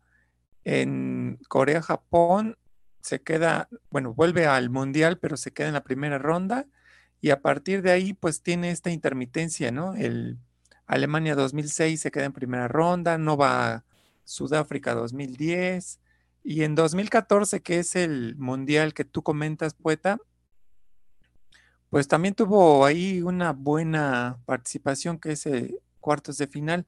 En 0.64 1.38
Corea, 1.48 1.82
Japón 1.82 2.56
se 3.02 3.20
queda, 3.22 3.68
bueno, 3.90 4.14
vuelve 4.14 4.46
al 4.46 4.70
Mundial, 4.70 5.18
pero 5.18 5.36
se 5.36 5.52
queda 5.52 5.68
en 5.68 5.74
la 5.74 5.84
primera 5.84 6.18
ronda. 6.18 6.66
Y 7.20 7.28
a 7.28 7.42
partir 7.42 7.82
de 7.82 7.90
ahí, 7.90 8.14
pues 8.14 8.42
tiene 8.42 8.70
esta 8.70 8.90
intermitencia, 8.90 9.70
¿no? 9.70 9.94
El 9.94 10.38
Alemania 10.86 11.34
2006 11.34 12.00
se 12.00 12.10
queda 12.10 12.24
en 12.24 12.32
primera 12.32 12.68
ronda, 12.68 13.18
no 13.18 13.36
va 13.36 13.84
Sudáfrica 14.24 14.94
2010. 14.94 16.00
Y 16.42 16.62
en 16.62 16.74
2014, 16.74 17.60
que 17.60 17.80
es 17.80 17.96
el 17.96 18.34
mundial 18.38 18.94
que 18.94 19.04
tú 19.04 19.22
comentas, 19.22 19.74
Poeta, 19.74 20.16
pues 21.90 22.08
también 22.08 22.34
tuvo 22.34 22.86
ahí 22.86 23.20
una 23.20 23.52
buena 23.52 24.38
participación, 24.46 25.18
que 25.18 25.32
es 25.32 25.44
el 25.44 25.78
cuartos 26.00 26.38
de 26.38 26.46
final. 26.46 26.86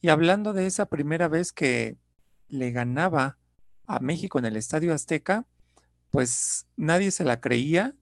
Y 0.00 0.08
hablando 0.08 0.52
de 0.52 0.66
esa 0.66 0.86
primera 0.86 1.28
vez 1.28 1.52
que 1.52 1.96
le 2.48 2.70
ganaba 2.70 3.38
a 3.86 3.98
México 4.00 4.38
en 4.38 4.44
el 4.44 4.56
Estadio 4.56 4.94
Azteca, 4.94 5.46
pues 6.10 6.66
nadie 6.76 7.10
se 7.10 7.24
la 7.24 7.40
creía, 7.40 7.94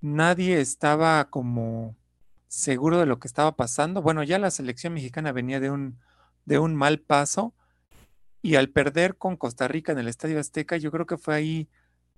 nadie 0.00 0.60
estaba 0.60 1.30
como 1.30 1.96
seguro 2.48 2.98
de 2.98 3.06
lo 3.06 3.18
que 3.18 3.28
estaba 3.28 3.56
pasando. 3.56 4.02
Bueno, 4.02 4.22
ya 4.22 4.38
la 4.38 4.50
selección 4.50 4.94
mexicana 4.94 5.32
venía 5.32 5.60
de 5.60 5.70
un, 5.70 5.98
de 6.44 6.58
un 6.58 6.74
mal 6.74 7.00
paso 7.00 7.54
y 8.42 8.56
al 8.56 8.70
perder 8.70 9.16
con 9.16 9.36
Costa 9.36 9.68
Rica 9.68 9.92
en 9.92 9.98
el 9.98 10.08
Estadio 10.08 10.38
Azteca, 10.40 10.76
yo 10.76 10.90
creo 10.90 11.06
que 11.06 11.18
fue 11.18 11.34
ahí 11.34 11.68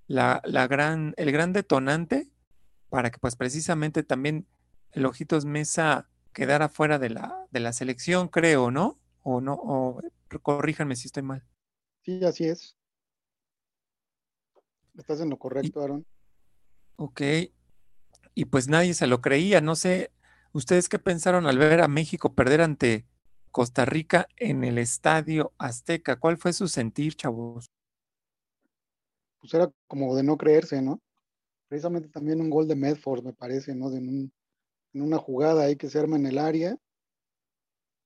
la, 0.07 0.41
la 0.45 0.67
gran, 0.67 1.15
el 1.17 1.33
gran 1.33 1.53
detonante 1.53 2.31
para 2.89 3.11
que 3.11 3.19
pues 3.19 3.37
precisamente 3.37 4.03
también 4.03 4.47
el 4.93 5.07
Ojitos 5.07 5.45
Mesa 5.45 6.09
quedara 6.33 6.69
fuera 6.69 6.99
de 6.99 7.11
la, 7.11 7.47
de 7.51 7.61
la 7.61 7.73
selección, 7.73 8.29
creo, 8.29 8.71
¿no? 8.71 8.99
O 9.29 9.41
no, 9.41 9.55
o 9.55 10.01
corríjanme 10.43 10.97
si 10.97 11.09
estoy 11.09 11.23
mal. 11.23 11.45
Sí, 12.03 12.25
así 12.25 12.45
es. 12.45 12.77
Estás 14.97 15.21
en 15.21 15.31
lo 15.31 15.39
correcto, 15.39 15.83
Aaron. 15.83 16.07
Ok. 16.97 17.21
Y 18.35 18.45
pues 18.47 18.69
nadie 18.69 18.95
se 18.95 19.07
lo 19.07 19.21
creía. 19.21 19.61
No 19.61 19.77
sé, 19.77 20.11
¿ustedes 20.53 20.89
qué 20.89 20.99
pensaron 20.99 21.47
al 21.47 21.59
ver 21.59 21.83
a 21.83 21.89
México 21.89 22.35
perder 22.35 22.63
ante 22.63 23.07
Costa 23.51 23.85
Rica 23.85 24.29
en 24.37 24.65
el 24.65 24.79
estadio 24.79 25.53
Azteca? 25.59 26.19
¿Cuál 26.19 26.39
fue 26.39 26.53
su 26.53 26.67
sentir, 26.67 27.15
chavos? 27.15 27.67
Pues 29.41 29.55
era 29.55 29.71
como 29.87 30.17
de 30.17 30.23
no 30.23 30.37
creerse, 30.37 30.81
¿no? 30.81 31.01
Precisamente 31.69 32.09
también 32.09 32.41
un 32.41 32.51
gol 32.51 32.67
de 32.67 32.77
Medford, 32.77 33.23
me 33.23 33.35
parece, 33.35 33.75
¿no? 33.75 33.91
De 33.91 33.99
en 33.99 34.33
una 34.95 35.19
jugada 35.19 35.65
ahí 35.65 35.77
que 35.77 35.91
se 35.91 35.99
arma 35.99 36.17
en 36.17 36.27
el 36.27 36.39
área 36.39 36.77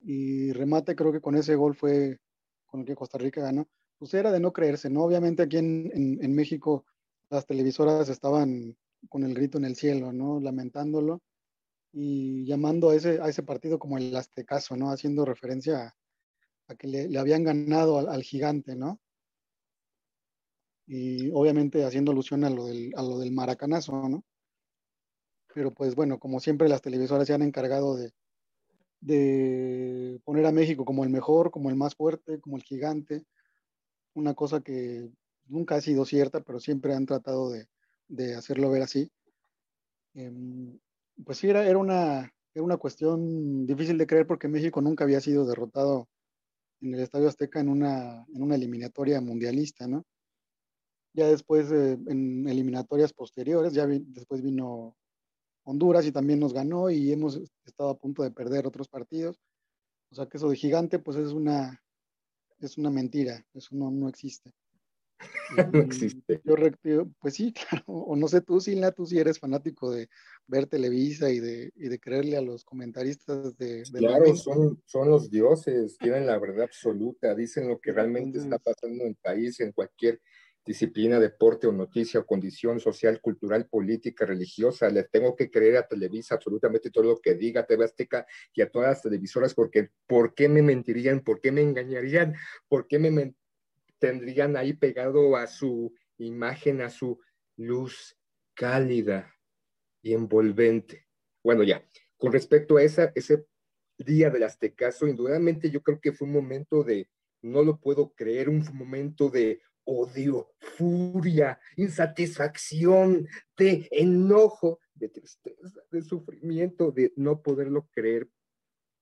y 0.05 0.53
remate, 0.53 0.97
creo 0.97 1.13
que 1.13 1.21
con 1.21 1.37
ese 1.37 1.55
gol 1.55 1.75
fue 1.75 2.19
con 2.67 2.81
el 2.81 2.87
que 2.87 2.97
Costa 2.97 3.19
Rica 3.19 3.43
ganó. 3.43 3.69
Pues 3.99 4.15
era 4.15 4.33
de 4.33 4.41
no 4.41 4.53
creerse, 4.53 4.91
¿no? 4.91 5.05
Obviamente 5.05 5.43
aquí 5.43 5.59
en, 5.59 6.35
México 6.35 6.85
las 7.31 7.47
televisoras 7.47 8.09
estaban 8.09 8.77
con 9.09 9.25
el 9.25 9.35
grito 9.35 9.59
en 9.59 9.65
el 9.65 9.77
cielo, 9.77 10.13
¿no? 10.13 10.41
Lamentándolo 10.41 11.23
y 11.93 12.45
llamando 12.47 12.91
a 12.91 12.97
ese, 12.97 13.21
a 13.21 13.29
ese 13.29 13.43
partido 13.43 13.79
como 13.79 13.99
el 13.99 14.15
Aztecaso, 14.17 14.77
¿no? 14.77 14.91
Haciendo 14.91 15.25
referencia 15.25 15.95
a, 16.69 16.75
que 16.75 16.89
le, 16.89 17.19
habían 17.19 17.45
ganado 17.45 17.99
al, 17.99 18.23
gigante, 18.23 18.75
¿no? 18.75 18.99
Y 20.87 21.31
obviamente 21.33 21.85
haciendo 21.85 22.13
alusión 22.13 22.45
a 22.45 22.51
lo, 22.51 22.67
del, 22.67 22.93
a 22.97 23.03
lo 23.03 23.19
del 23.19 23.33
maracanazo, 23.33 24.09
¿no? 24.09 24.25
Pero 25.55 25.71
pues 25.71 25.95
bueno, 25.95 26.19
como 26.19 26.41
siempre 26.41 26.69
las 26.69 26.83
televisoras 26.83 27.27
se 27.27 27.35
han 27.35 27.43
encargado 27.43 27.97
de, 27.97 28.13
de 29.03 30.21
poner 30.25 30.47
a 30.47 30.53
México 30.53 30.85
como 30.85 31.05
el 31.05 31.11
mejor, 31.11 31.51
como 31.51 31.69
el 31.69 31.77
más 31.77 31.95
fuerte, 31.95 32.41
como 32.41 32.57
el 32.57 32.63
gigante, 32.63 33.25
una 34.15 34.35
cosa 34.35 34.61
que 34.61 35.11
nunca 35.49 35.75
ha 35.75 35.81
sido 35.81 36.05
cierta, 36.05 36.41
pero 36.41 36.61
siempre 36.61 36.95
han 36.95 37.05
tratado 37.05 37.51
de, 37.51 38.35
hacerlo 38.37 38.71
ver 38.71 38.83
así. 38.83 39.11
Em, 40.15 40.79
pues 41.25 41.39
sí, 41.39 41.49
era, 41.49 41.67
era, 41.67 41.79
una, 41.79 42.33
era 42.55 42.65
una 42.65 42.77
cuestión 42.77 43.67
difícil 43.67 43.99
de 43.99 44.07
creer 44.07 44.27
porque 44.27 44.49
México 44.49 44.81
nunca 44.81 45.05
había 45.05 45.21
sido 45.21 45.47
derrotado 45.47 46.09
en 46.81 46.95
el 46.95 47.01
Estadio 47.01 47.29
Azteca 47.29 47.61
en 47.61 47.69
una, 47.69 48.25
en 48.33 48.43
una 48.43 48.55
eliminatoria 48.55 49.21
mundialista, 49.21 49.89
¿no? 49.89 50.05
Ya 51.15 51.27
después, 51.27 51.71
en 51.73 52.49
eliminatorias 52.49 53.13
posteriores, 53.13 53.75
ya 53.75 53.87
después 53.87 54.43
vino 54.43 54.97
Honduras 55.65 56.07
y 56.07 56.13
también 56.13 56.41
nos 56.41 56.53
ganó 56.53 56.91
y 56.91 57.13
hemos 57.13 57.41
estado 57.65 57.91
a 57.91 57.99
punto 57.99 58.23
de 58.23 58.31
perder 58.31 58.67
otros 58.67 58.89
partidos. 58.89 59.41
O 60.11 60.15
sea 60.15 60.27
que 60.27 60.37
eso 60.37 60.51
de 60.51 60.57
gigante 60.57 60.99
pues 60.99 61.17
es 61.17 61.33
una, 61.33 61.83
es 62.59 62.79
una 62.79 62.91
mentira, 62.91 63.47
eso 63.55 63.69
no, 63.73 63.91
no 63.91 64.09
existe. 64.09 64.53
no 65.73 65.81
existe. 65.81 66.41
Yo, 66.45 67.07
pues 67.21 67.35
sí, 67.35 67.53
claro, 67.71 67.85
o 67.87 68.17
no 68.17 68.29
sé 68.29 68.41
tú, 68.41 68.61
Silna, 68.61 68.93
tú 68.93 69.07
sí 69.07 69.19
eres 69.19 69.39
fanático 69.39 69.91
de 69.91 70.09
ver 70.47 70.67
Televisa 70.67 71.31
y 71.31 71.41
de, 71.41 71.73
y 71.77 71.89
de 71.89 71.99
creerle 71.99 72.37
a 72.37 72.43
los 72.43 72.65
comentaristas 72.65 73.57
de... 73.57 73.83
claro, 73.95 74.35
son, 74.37 74.83
son 74.85 75.11
los 75.11 75.31
dioses, 75.31 75.97
tienen 75.99 76.27
la 76.27 76.39
verdad 76.39 76.65
absoluta, 76.65 77.35
dicen 77.35 77.69
lo 77.69 77.79
que 77.79 77.93
realmente 77.93 78.39
está 78.39 78.59
pasando 78.59 79.05
en 79.05 79.11
el 79.11 79.17
país, 79.17 79.61
en 79.61 79.73
cualquier 79.73 80.21
disciplina, 80.65 81.19
deporte 81.19 81.67
o 81.67 81.73
noticia 81.73 82.21
o 82.21 82.27
condición 82.27 82.79
social, 82.79 83.21
cultural, 83.21 83.67
política, 83.69 84.25
religiosa. 84.25 84.89
Le 84.91 85.05
tengo 85.05 85.35
que 85.35 85.51
creer 85.51 85.77
a 85.77 85.89
Televisa 85.89 86.37
absolutamente 86.37 86.91
todo 86.91 87.05
lo 87.05 87.21
que 87.21 87.35
diga 87.35 87.67
TV 87.67 87.85
Azteca 87.85 88.27
y 88.55 88.63
a 88.63 88.71
todas 88.71 88.89
las 88.89 89.03
televisoras 89.03 89.55
porque 89.55 89.91
¿por 90.07 90.35
qué 90.35 90.49
me 90.49 90.63
mentirían? 90.63 91.21
¿Por 91.21 91.41
qué 91.41 91.51
me 91.51 91.63
engañarían? 91.63 92.35
¿Por 92.69 92.87
qué 92.87 92.99
me 92.99 93.35
tendrían 93.99 94.57
ahí 94.57 94.73
pegado 94.73 95.37
a 95.37 95.47
su 95.47 95.93
imagen, 96.19 96.81
a 96.81 96.91
su 96.91 97.19
luz 97.57 98.17
cálida 98.55 99.35
y 100.01 100.15
envolvente? 100.15 101.07
Bueno, 101.43 101.65
ya, 101.65 101.85
con 102.17 102.33
respecto 102.33 102.77
a 102.77 102.85
esa, 102.85 103.11
ese 103.17 103.47
día 103.99 104.31
del 104.31 104.45
Aztecaso, 104.45 105.09
indudablemente 105.09 105.71
yo 105.71 105.83
creo 105.83 106.01
que 106.01 106.13
fue 106.13 106.29
un 106.29 106.35
momento 106.35 106.85
de, 106.85 107.09
no 107.41 107.63
lo 107.65 107.81
puedo 107.81 108.13
creer, 108.15 108.49
un 108.49 108.65
momento 108.75 109.29
de 109.29 109.61
odio, 109.85 110.53
furia, 110.59 111.59
insatisfacción, 111.77 113.27
de 113.57 113.89
enojo, 113.91 114.81
de 114.95 115.09
tristeza, 115.09 115.81
de 115.91 116.03
sufrimiento, 116.03 116.91
de 116.91 117.13
no 117.17 117.43
poderlo 117.43 117.89
creer 117.93 118.29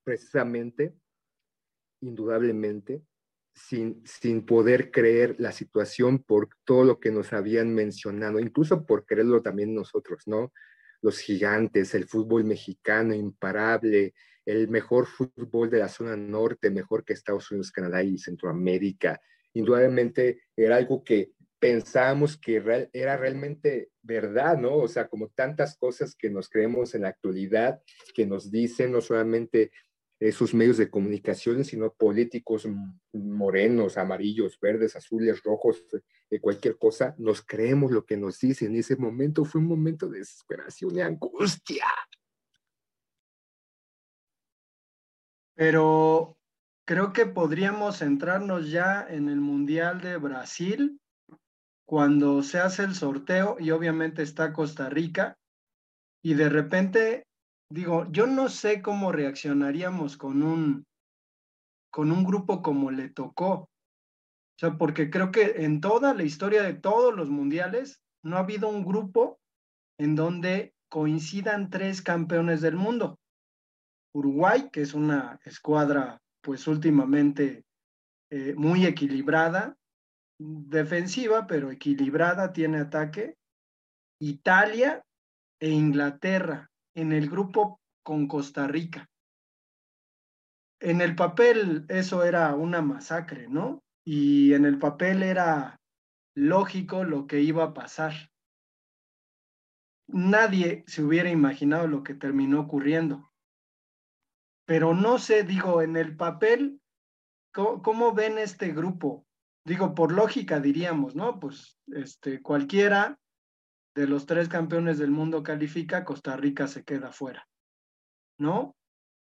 precisamente, 0.05 0.95
indudablemente, 2.01 3.03
sin, 3.55 4.03
sin 4.07 4.47
poder 4.47 4.91
creer 4.91 5.37
la 5.39 5.53
situación 5.53 6.23
por 6.23 6.49
todo 6.65 6.85
lo 6.85 7.01
que 7.01 7.11
nos 7.11 7.33
habían 7.33 7.75
mencionado, 7.75 8.39
incluso 8.39 8.87
por 8.87 9.05
creerlo 9.05 9.43
también 9.43 9.75
nosotros, 9.75 10.23
¿no? 10.27 10.53
Los 11.03 11.19
gigantes, 11.19 11.95
el 11.95 12.07
fútbol 12.07 12.45
mexicano 12.45 13.15
imparable, 13.15 14.15
el 14.45 14.69
mejor 14.69 15.07
fútbol 15.07 15.71
de 15.71 15.79
la 15.79 15.89
zona 15.89 16.17
norte, 16.17 16.71
mejor 16.71 17.05
que 17.05 17.13
Estados 17.13 17.51
Unidos, 17.51 17.73
Canadá 17.73 18.03
y 18.03 18.19
Centroamérica. 18.19 19.21
Indudablemente 19.55 20.43
era 20.57 20.77
algo 20.77 21.03
que 21.05 21.33
pensábamos 21.59 22.39
que 22.39 22.89
era 22.93 23.17
realmente 23.17 23.91
verdad, 24.03 24.57
¿no? 24.57 24.77
O 24.77 24.89
sea, 24.89 25.09
como 25.09 25.29
tantas 25.29 25.77
cosas 25.77 26.15
que 26.15 26.31
nos 26.31 26.49
creemos 26.49 26.95
en 26.95 27.03
la 27.03 27.09
actualidad, 27.09 27.83
que 28.15 28.27
nos 28.27 28.51
dicen 28.51 28.93
no 28.93 29.01
solamente 29.01 29.71
esos 30.19 30.55
medios 30.55 30.77
de 30.77 30.91
comunicación, 30.91 31.65
sino 31.65 31.95
políticos 31.95 32.69
morenos, 33.13 33.97
amarillos, 33.97 34.59
verdes, 34.61 34.97
azules, 34.97 35.43
rojos, 35.43 35.85
de 36.31 36.41
cualquier 36.41 36.79
cosa, 36.79 37.15
nos 37.19 37.43
creemos 37.43 37.91
lo 37.91 38.07
que 38.07 38.17
nos 38.17 38.39
dicen. 38.39 38.77
Ese 38.77 38.97
momento 38.97 39.45
fue 39.45 39.61
un 39.61 39.67
momento 39.67 40.09
de 40.09 40.21
desesperación 40.21 40.97
y 40.97 41.01
angustia. 41.01 41.87
Pero 45.55 46.39
creo 46.91 47.13
que 47.13 47.25
podríamos 47.25 47.99
centrarnos 47.99 48.69
ya 48.69 49.07
en 49.09 49.29
el 49.29 49.41
Mundial 49.41 50.01
de 50.01 50.17
Brasil 50.17 50.99
cuando 51.87 52.43
se 52.43 52.59
hace 52.59 52.83
el 52.83 52.97
sorteo 52.97 53.59
y 53.61 53.71
obviamente 53.71 54.25
está 54.25 54.53
Costa 54.53 54.89
Rica 54.89 55.39
y 56.21 56.35
de 56.35 56.49
repente 56.49 57.29
digo, 57.71 58.11
yo 58.11 58.27
no 58.27 58.49
sé 58.49 58.83
cómo 58.83 59.13
reaccionaríamos 59.13 60.17
con 60.17 60.43
un 60.43 60.85
con 61.93 62.11
un 62.11 62.25
grupo 62.25 62.61
como 62.61 62.91
le 62.91 63.09
tocó. 63.09 63.53
O 63.53 63.69
sea, 64.59 64.77
porque 64.77 65.11
creo 65.11 65.31
que 65.31 65.65
en 65.65 65.81
toda 65.81 66.13
la 66.13 66.25
historia 66.25 66.65
de 66.65 66.75
todos 66.75 67.15
los 67.15 67.31
mundiales 67.31 68.01
no 68.25 68.37
ha 68.37 68.41
habido 68.41 68.69
un 68.69 68.85
grupo 68.85 69.39
en 69.97 70.17
donde 70.17 70.75
coincidan 70.89 71.71
tres 71.71 72.03
campeones 72.03 72.61
del 72.61 72.75
mundo. 72.75 73.17
Uruguay, 74.13 74.71
que 74.73 74.83
es 74.83 74.93
una 74.93 75.39
escuadra 75.45 76.21
pues 76.41 76.67
últimamente 76.67 77.65
eh, 78.31 78.55
muy 78.57 78.87
equilibrada, 78.87 79.77
defensiva, 80.39 81.47
pero 81.47 81.71
equilibrada, 81.71 82.53
tiene 82.53 82.79
ataque. 82.79 83.37
Italia 84.21 85.05
e 85.61 85.71
Inglaterra 85.71 86.71
en 86.95 87.13
el 87.13 87.29
grupo 87.29 87.81
con 88.03 88.27
Costa 88.27 88.67
Rica. 88.67 89.09
En 90.81 91.01
el 91.03 91.15
papel 91.15 91.85
eso 91.89 92.25
era 92.25 92.55
una 92.55 92.81
masacre, 92.81 93.49
¿no? 93.49 93.83
Y 94.05 94.55
en 94.55 94.65
el 94.65 94.79
papel 94.79 95.23
era 95.23 95.79
lógico 96.35 97.05
lo 97.05 97.27
que 97.27 97.41
iba 97.43 97.65
a 97.65 97.75
pasar. 97.75 98.15
Nadie 100.09 100.85
se 100.87 101.03
hubiera 101.03 101.31
imaginado 101.31 101.87
lo 101.87 102.03
que 102.03 102.15
terminó 102.15 102.61
ocurriendo. 102.61 103.30
Pero 104.71 104.95
no 104.95 105.19
sé, 105.19 105.43
digo, 105.43 105.83
en 105.83 105.97
el 105.97 106.17
papel, 106.17 106.81
¿cómo, 107.53 108.15
ven 108.15 108.39
este 108.39 108.69
grupo? 108.69 109.27
digo, 109.65 109.97
por 109.97 110.13
lógica 110.13 110.61
diríamos, 110.61 111.17
¿no? 111.17 111.41
Pues 111.41 111.77
este, 111.89 112.41
cualquiera 112.41 113.19
de 113.97 114.07
los 114.07 114.27
tres 114.27 114.49
campeones 114.49 114.99
del 114.99 115.11
mundo 115.11 115.43
califica, 115.43 116.05
Costa 116.05 116.37
Rica 116.37 116.69
se 116.69 116.85
queda 116.85 117.11
fuera, 117.11 117.49
¿no? 118.39 118.77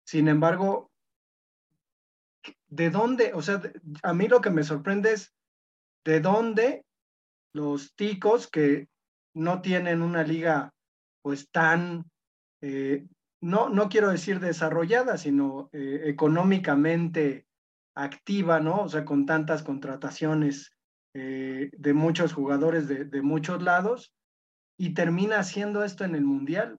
Sin 0.05 0.27
embargo, 0.27 0.91
¿de 2.67 2.91
dónde? 2.91 3.33
O 3.33 3.41
sea, 3.41 3.63
a 4.03 4.15
mí 4.15 4.27
lo 4.27 4.41
que 4.41 4.51
me 4.51 4.65
sorprende 4.65 5.13
es 5.13 5.33
de 6.05 6.19
dónde 6.19 6.85
los 7.53 7.95
ticos 7.95 8.51
que 8.51 8.89
no 9.33 9.63
tienen 9.63 10.03
una 10.03 10.25
liga 10.25 10.75
pues 11.23 11.49
tan, 11.53 12.11
eh, 12.63 13.07
no, 13.41 13.69
no 13.69 13.89
quiero 13.89 14.11
decir 14.11 14.41
desarrollada, 14.41 15.19
sino 15.19 15.69
eh, 15.73 16.03
económicamente 16.05 17.47
activa, 17.95 18.61
¿no? 18.61 18.83
O 18.83 18.89
sea, 18.89 19.05
con 19.05 19.27
tantas 19.27 19.63
contrataciones 19.63 20.73
eh, 21.15 21.71
de 21.73 21.95
muchos 21.95 22.33
jugadores 22.33 22.89
de, 22.89 23.05
de, 23.05 23.23
muchos 23.23 23.63
lados 23.63 24.13
y 24.79 24.93
termina 24.95 25.39
haciendo 25.39 25.83
esto 25.83 26.05
en 26.05 26.15
el 26.15 26.25
Mundial. 26.25 26.79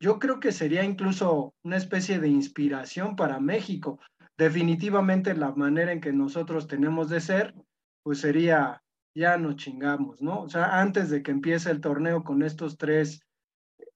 Yo 0.00 0.18
creo 0.18 0.40
que 0.40 0.52
sería 0.52 0.84
incluso 0.84 1.54
una 1.62 1.76
especie 1.76 2.20
de 2.20 2.28
inspiración 2.28 3.16
para 3.16 3.40
México. 3.40 3.98
Definitivamente 4.36 5.34
la 5.34 5.52
manera 5.52 5.90
en 5.90 6.00
que 6.00 6.12
nosotros 6.12 6.68
tenemos 6.68 7.08
de 7.08 7.20
ser, 7.20 7.54
pues 8.02 8.20
sería, 8.20 8.82
ya 9.14 9.36
nos 9.38 9.56
chingamos, 9.56 10.22
¿no? 10.22 10.42
O 10.42 10.48
sea, 10.48 10.80
antes 10.80 11.10
de 11.10 11.22
que 11.22 11.32
empiece 11.32 11.70
el 11.70 11.80
torneo 11.80 12.22
con 12.22 12.42
estos 12.42 12.76
tres 12.76 13.20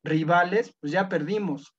rivales, 0.02 0.74
pues 0.80 0.92
ya 0.92 1.08
perdimos. 1.08 1.74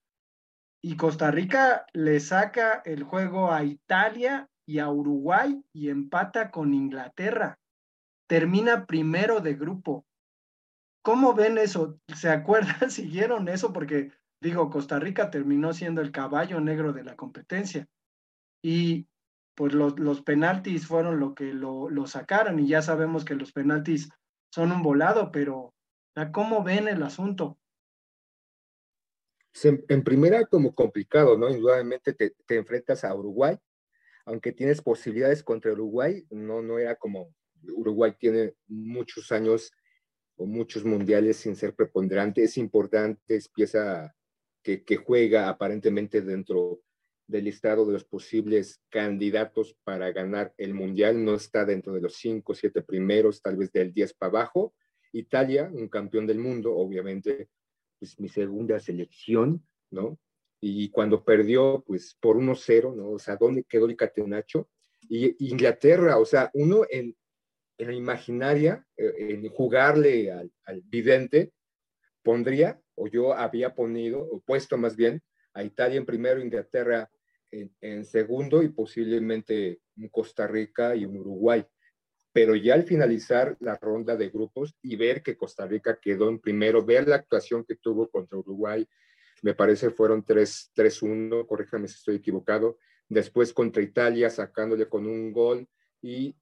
Y 0.86 0.98
Costa 0.98 1.32
Rica 1.32 1.86
le 1.94 2.20
saca 2.20 2.82
el 2.84 3.04
juego 3.04 3.54
a 3.54 3.64
Italia 3.64 4.50
y 4.68 4.80
a 4.80 4.90
Uruguay 4.90 5.64
y 5.72 5.90
empata 5.90 6.52
con 6.52 6.74
Inglaterra. 6.74 7.58
Termina 8.28 8.86
primero 8.86 9.40
de 9.40 9.54
grupo. 9.54 10.06
¿Cómo 11.02 11.34
ven 11.34 11.58
eso? 11.58 12.00
¿Se 12.14 12.30
acuerdan? 12.30 12.92
¿Siguieron 12.92 13.48
eso? 13.48 13.72
Porque 13.72 14.12
digo, 14.42 14.70
Costa 14.70 15.00
Rica 15.00 15.32
terminó 15.32 15.72
siendo 15.72 16.02
el 16.02 16.12
caballo 16.12 16.60
negro 16.60 16.92
de 16.92 17.06
la 17.06 17.16
competencia. 17.16 17.88
Y 18.62 19.08
pues 19.56 19.74
los, 19.74 19.98
los 20.00 20.22
penaltis 20.22 20.86
fueron 20.86 21.20
lo 21.20 21.34
que 21.34 21.54
lo, 21.54 21.90
lo 21.90 22.08
sacaron 22.08 22.60
y 22.60 22.68
ya 22.68 22.82
sabemos 22.82 23.24
que 23.24 23.36
los 23.36 23.54
penaltis 23.54 24.10
son 24.54 24.72
un 24.72 24.82
volado, 24.82 25.32
pero 25.32 25.74
¿cómo 26.32 26.64
ven 26.64 26.88
el 26.88 27.04
asunto? 27.04 27.58
En 29.64 30.04
primera, 30.04 30.46
como 30.46 30.74
complicado, 30.74 31.38
¿no? 31.38 31.50
Indudablemente 31.50 32.14
te, 32.14 32.36
te 32.46 32.56
enfrentas 32.56 33.04
a 33.04 33.16
Uruguay, 33.16 33.58
aunque 34.26 34.52
tienes 34.52 34.82
posibilidades 34.82 35.44
contra 35.44 35.74
Uruguay, 35.74 36.26
no, 36.30 36.62
no 36.62 36.80
era 36.80 36.96
como 36.96 37.34
Uruguay 37.76 38.14
tiene 38.18 38.54
muchos 38.68 39.32
años 39.32 39.72
o 40.36 40.46
muchos 40.46 40.84
mundiales 40.84 41.38
sin 41.38 41.56
ser 41.56 41.76
preponderante, 41.76 42.44
es 42.44 42.58
importante, 42.58 43.36
es 43.36 43.48
pieza 43.48 44.16
que, 44.64 44.84
que 44.84 44.98
juega 44.98 45.50
aparentemente 45.50 46.22
dentro 46.22 46.82
del 47.28 47.46
listado 47.46 47.86
de 47.86 47.94
los 47.94 48.06
posibles 48.06 48.82
candidatos 48.90 49.78
para 49.84 50.12
ganar 50.12 50.54
el 50.58 50.74
mundial, 50.74 51.24
no 51.24 51.36
está 51.36 51.66
dentro 51.66 51.94
de 51.94 52.02
los 52.02 52.16
cinco, 52.16 52.54
siete 52.54 52.82
primeros, 52.82 53.42
tal 53.42 53.58
vez 53.58 53.72
del 53.72 53.94
10 53.94 54.14
para 54.16 54.30
abajo. 54.30 54.74
Italia, 55.12 55.70
un 55.72 55.88
campeón 55.88 56.28
del 56.28 56.40
mundo, 56.40 56.76
obviamente, 56.76 57.50
pues 58.04 58.20
mi 58.20 58.28
segunda 58.28 58.80
selección, 58.80 59.66
¿no? 59.90 60.20
y 60.66 60.90
cuando 60.92 61.26
perdió, 61.26 61.84
pues 61.86 62.16
por 62.22 62.38
1-0, 62.38 62.96
¿no? 62.96 63.10
O 63.10 63.20
sea, 63.20 63.36
¿dónde 63.36 63.66
quedó 63.66 63.86
el 63.86 63.98
catenacho? 63.98 64.70
Y 65.10 65.50
Inglaterra, 65.50 66.18
o 66.18 66.26
sea, 66.26 66.50
uno 66.54 66.84
en, 66.90 67.18
en 67.78 67.88
la 67.88 67.94
imaginaria, 67.94 68.88
eh, 68.96 69.14
en 69.18 69.50
jugarle 69.50 70.32
al, 70.32 70.50
al, 70.64 70.82
vidente, 70.86 71.52
pondría, 72.22 72.80
o 72.96 73.08
yo 73.08 73.34
había 73.34 73.76
ponido, 73.76 74.22
o 74.22 74.40
puesto 74.40 74.78
más 74.78 74.96
bien, 74.96 75.22
a 75.54 75.66
Italia 75.66 75.98
en 75.98 76.06
primero, 76.06 76.42
Inglaterra 76.42 77.12
en, 77.52 77.76
en 77.82 78.06
segundo 78.06 78.64
y 78.64 78.70
posiblemente 78.70 79.82
un 79.98 80.08
Costa 80.08 80.48
Rica 80.48 80.96
y 80.96 81.04
un 81.04 81.18
Uruguay. 81.18 81.66
Pero 82.34 82.56
ya 82.56 82.74
al 82.74 82.84
finalizar 82.84 83.56
la 83.60 83.78
ronda 83.78 84.18
de 84.18 84.30
grupos 84.30 84.76
y 84.82 84.96
ver 84.96 85.22
que 85.22 85.38
Costa 85.38 85.66
Rica 85.66 86.00
quedó 86.02 86.30
en 86.30 86.40
primero, 86.40 86.84
ver 86.84 87.08
la 87.08 87.16
actuación 87.16 87.64
que 87.64 87.76
tuvo 87.76 88.10
contra 88.10 88.38
Uruguay, 88.38 88.88
me 89.44 89.54
parece 89.54 89.90
fueron 89.90 90.26
3-1, 90.26 91.46
corríjame 91.46 91.88
si 91.88 91.96
estoy 91.96 92.16
equivocado. 92.16 92.78
Después 93.10 93.54
contra 93.54 93.84
Italia, 93.84 94.30
sacándole 94.30 94.88
con 94.88 95.06
un 95.06 95.32
gol 95.32 95.68
y 96.02 96.36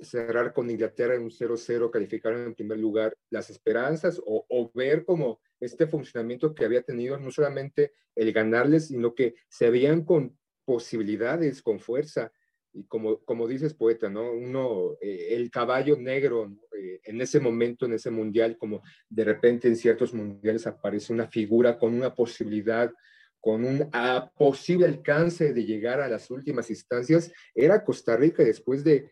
cerrar 0.00 0.52
con 0.52 0.70
Inglaterra 0.70 1.14
en 1.14 1.22
un 1.22 1.30
0-0, 1.30 1.90
calificar 1.90 2.34
en 2.34 2.54
primer 2.54 2.78
lugar 2.78 3.16
las 3.30 3.50
esperanzas 3.50 4.20
o, 4.24 4.70
ver 4.74 5.04
como 5.04 5.40
este 5.58 5.86
funcionamiento 5.86 6.54
que 6.54 6.64
había 6.64 6.82
tenido, 6.82 7.18
no 7.18 7.30
solamente 7.30 7.92
el 8.14 8.32
ganarles, 8.32 8.88
sino 8.88 9.14
que 9.14 9.34
se 9.48 9.70
veían 9.70 10.04
con 10.04 10.38
posibilidades, 10.64 11.62
con 11.62 11.80
fuerza 11.80 12.30
y 12.72 12.84
como, 12.84 13.24
como 13.24 13.48
dices, 13.48 13.74
poeta, 13.74 14.08
¿no? 14.08 14.32
Uno, 14.32 14.96
eh, 15.00 15.28
el 15.30 15.50
caballo 15.50 15.96
negro, 15.96 16.56
eh, 16.76 17.00
en 17.04 17.20
ese 17.20 17.40
momento, 17.40 17.86
en 17.86 17.94
ese 17.94 18.10
mundial, 18.10 18.56
como 18.58 18.82
de 19.08 19.24
repente 19.24 19.68
en 19.68 19.76
ciertos 19.76 20.14
mundiales 20.14 20.66
aparece 20.66 21.12
una 21.12 21.28
figura 21.28 21.78
con 21.78 21.94
una 21.94 22.14
posibilidad, 22.14 22.92
con 23.40 23.64
un 23.64 23.88
a, 23.92 24.30
posible 24.36 24.86
alcance 24.86 25.52
de 25.52 25.64
llegar 25.64 26.00
a 26.00 26.08
las 26.08 26.30
últimas 26.30 26.70
instancias, 26.70 27.32
era 27.54 27.84
Costa 27.84 28.16
Rica 28.16 28.42
después 28.44 28.84
de, 28.84 29.10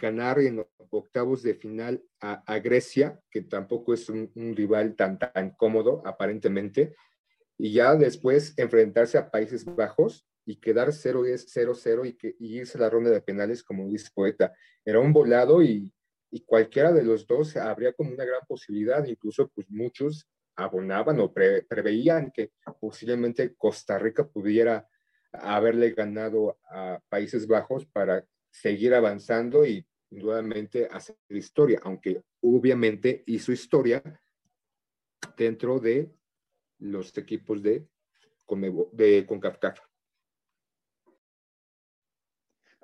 ganar 0.00 0.40
en 0.40 0.66
octavos 0.90 1.40
de 1.44 1.54
final 1.54 2.02
a, 2.20 2.42
a 2.52 2.58
Grecia, 2.58 3.20
que 3.30 3.42
tampoco 3.42 3.94
es 3.94 4.08
un, 4.08 4.28
un 4.34 4.56
rival 4.56 4.96
tan, 4.96 5.20
tan 5.20 5.50
cómodo, 5.50 6.02
aparentemente, 6.04 6.96
y 7.56 7.72
ya 7.72 7.94
después 7.94 8.54
enfrentarse 8.56 9.18
a 9.18 9.30
Países 9.30 9.64
Bajos, 9.64 10.26
y 10.46 10.56
quedar 10.56 10.88
0-0 10.92 12.06
y, 12.06 12.12
que, 12.14 12.36
y 12.38 12.58
irse 12.58 12.78
a 12.78 12.82
la 12.82 12.90
ronda 12.90 13.10
de 13.10 13.20
penales, 13.20 13.64
como 13.64 13.88
dice 13.88 14.10
Poeta. 14.14 14.54
Era 14.84 15.00
un 15.00 15.12
volado 15.12 15.62
y, 15.62 15.92
cualquiera 16.44 16.92
de 16.92 17.02
los 17.02 17.26
dos 17.26 17.56
habría 17.56 17.94
como 17.94 18.10
una 18.10 18.24
gran 18.24 18.42
posibilidad, 18.46 19.02
incluso 19.06 19.48
pues 19.48 19.70
muchos 19.70 20.28
abonaban 20.54 21.18
o 21.18 21.32
preveían 21.32 22.30
que 22.30 22.52
posiblemente 22.78 23.54
Costa 23.56 23.98
Rica 23.98 24.28
pudiera 24.28 24.86
haberle 25.32 25.92
ganado 25.92 26.58
a 26.70 27.00
Países 27.08 27.46
Bajos 27.46 27.86
para 27.86 28.22
seguir 28.50 28.94
avanzando 28.94 29.64
y 29.64 29.86
nuevamente 30.10 30.86
hacer 30.90 31.16
historia, 31.30 31.80
aunque 31.82 32.22
obviamente 32.42 33.22
hizo 33.26 33.50
historia 33.50 34.02
dentro 35.38 35.80
de 35.80 36.12
los 36.78 37.16
equipos 37.16 37.62
de, 37.62 37.88
de 38.92 39.26
CONCACAF. 39.26 39.85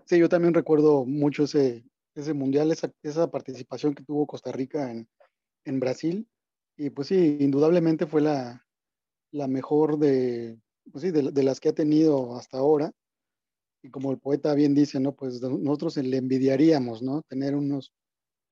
Sí, 0.07 0.19
yo 0.19 0.29
también 0.29 0.55
recuerdo 0.55 1.05
mucho 1.05 1.45
ese, 1.45 1.85
ese 2.15 2.35
mundial, 2.35 2.71
esa, 2.73 2.93
esa 3.03 3.31
participación 3.31 3.95
que 3.95 4.05
tuvo 4.05 4.27
Costa 4.27 4.53
Rica 4.53 4.91
en, 4.91 5.09
en 5.65 5.81
Brasil. 5.81 6.29
Y 6.77 6.91
pues 6.91 7.09
sí, 7.09 7.37
indudablemente 7.41 8.07
fue 8.07 8.21
la, 8.21 8.67
la 9.33 9.47
mejor 9.49 9.99
de, 9.99 10.59
pues 10.91 11.03
sí, 11.03 11.11
de, 11.11 11.31
de, 11.31 11.43
las 11.43 11.61
que 11.61 11.71
ha 11.71 11.75
tenido 11.75 12.37
hasta 12.37 12.59
ahora. 12.59 12.93
Y 13.83 13.91
como 13.91 14.13
el 14.13 14.19
poeta 14.19 14.55
bien 14.55 14.75
dice, 14.75 15.01
¿no? 15.01 15.15
Pues 15.15 15.43
nosotros 15.43 15.97
le 15.97 16.17
envidiaríamos, 16.17 17.03
¿no? 17.03 17.23
Tener 17.23 17.55
unos, 17.55 17.93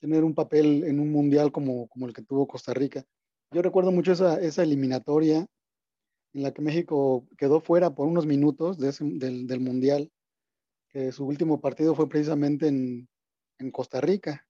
tener 0.00 0.24
un 0.24 0.34
papel 0.34 0.84
en 0.84 0.98
un 0.98 1.10
mundial 1.12 1.52
como, 1.52 1.88
como 1.88 2.06
el 2.06 2.12
que 2.12 2.22
tuvo 2.22 2.46
Costa 2.46 2.74
Rica. 2.74 3.04
Yo 3.52 3.62
recuerdo 3.62 3.92
mucho 3.92 4.12
esa, 4.12 4.40
esa 4.40 4.62
eliminatoria 4.62 5.46
en 6.32 6.42
la 6.42 6.52
que 6.52 6.62
México 6.62 7.26
quedó 7.36 7.60
fuera 7.60 7.94
por 7.94 8.06
unos 8.06 8.26
minutos 8.26 8.78
de 8.78 8.90
ese, 8.90 9.04
del, 9.04 9.46
del 9.46 9.60
mundial, 9.60 10.10
que 10.92 11.12
su 11.12 11.24
último 11.24 11.60
partido 11.60 11.94
fue 11.94 12.08
precisamente 12.08 12.68
en, 12.68 13.08
en 13.58 13.70
Costa 13.70 14.00
Rica 14.00 14.46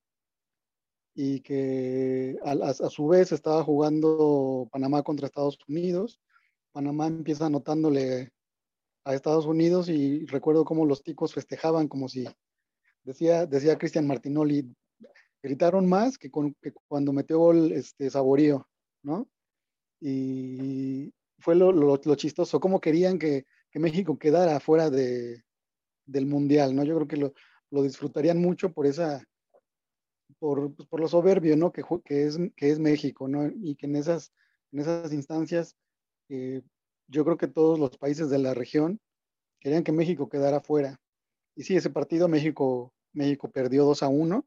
y 1.15 1.41
que 1.41 2.39
a, 2.45 2.73
su 2.73 3.09
vez 3.09 3.33
estaba 3.33 3.63
jugando 3.63 4.69
Panamá 4.71 5.03
contra 5.03 5.27
Estados 5.27 5.59
Unidos. 5.69 6.21
Panamá 6.73 7.09
empieza 7.09 7.47
anotándole 7.47 8.33
a 9.05 9.15
Estados 9.15 9.47
Unidos 9.47 9.89
y 9.89 10.25
recuerdo 10.27 10.65
cómo 10.65 10.87
los 10.87 11.03
ticos 11.03 11.35
festejaban 11.35 11.89
como 11.89 12.09
si, 12.09 12.27
decía, 13.03 13.47
decía 13.47 13.79
Cristian 13.79 14.07
Martinoli, 14.07 14.75
gritaron 15.43 15.89
más 15.89 16.17
que, 16.17 16.31
con, 16.31 16.55
que 16.61 16.73
cuando 16.87 17.13
metió 17.13 17.39
gol 17.39 17.73
este, 17.73 18.11
Saborío, 18.11 18.69
¿no? 19.03 19.29
Y 20.01 21.13
fue 21.39 21.55
lo, 21.55 21.73
lo, 21.73 21.99
lo 22.03 22.15
chistoso, 22.15 22.61
cómo 22.61 22.81
querían 22.81 23.19
que, 23.19 23.47
que, 23.71 23.79
México 23.79 24.19
quedara 24.19 24.61
fuera 24.61 24.91
de, 24.91 25.43
del 26.11 26.27
Mundial, 26.27 26.75
¿no? 26.75 26.85
Yo 26.85 26.97
creo 26.97 27.09
que 27.09 27.17
lo, 27.17 27.35
lo 27.71 27.83
disfrutarían 27.83 28.39
mucho 28.39 28.73
por 28.73 28.87
esa, 28.87 29.25
por, 30.39 30.75
pues, 30.75 30.89
por 30.89 31.01
lo 31.01 31.09
soberbio, 31.09 31.57
¿no? 31.57 31.73
Que, 31.73 31.83
que, 32.05 32.27
es, 32.27 32.39
que 32.57 32.71
es 32.71 32.79
México, 32.79 33.29
¿no? 33.29 33.47
Y 33.63 33.77
que 33.77 33.87
en 33.87 33.97
esas, 33.97 34.33
en 34.73 34.81
esas 34.81 35.13
instancias, 35.13 35.77
eh, 36.29 36.63
yo 37.09 37.25
creo 37.25 37.37
que 37.37 37.49
todos 37.49 37.79
los 37.79 37.97
países 37.97 38.31
de 38.31 38.39
la 38.39 38.55
región 38.55 39.01
querían 39.61 39.85
que 39.85 39.93
México 39.93 40.29
quedara 40.29 40.61
fuera. 40.61 41.01
Y 41.57 41.65
sí, 41.65 41.77
ese 41.77 41.91
partido 41.91 42.29
México, 42.29 42.93
México 43.13 43.51
perdió 43.51 43.85
2 43.85 44.03
a 44.03 44.09
1, 44.09 44.47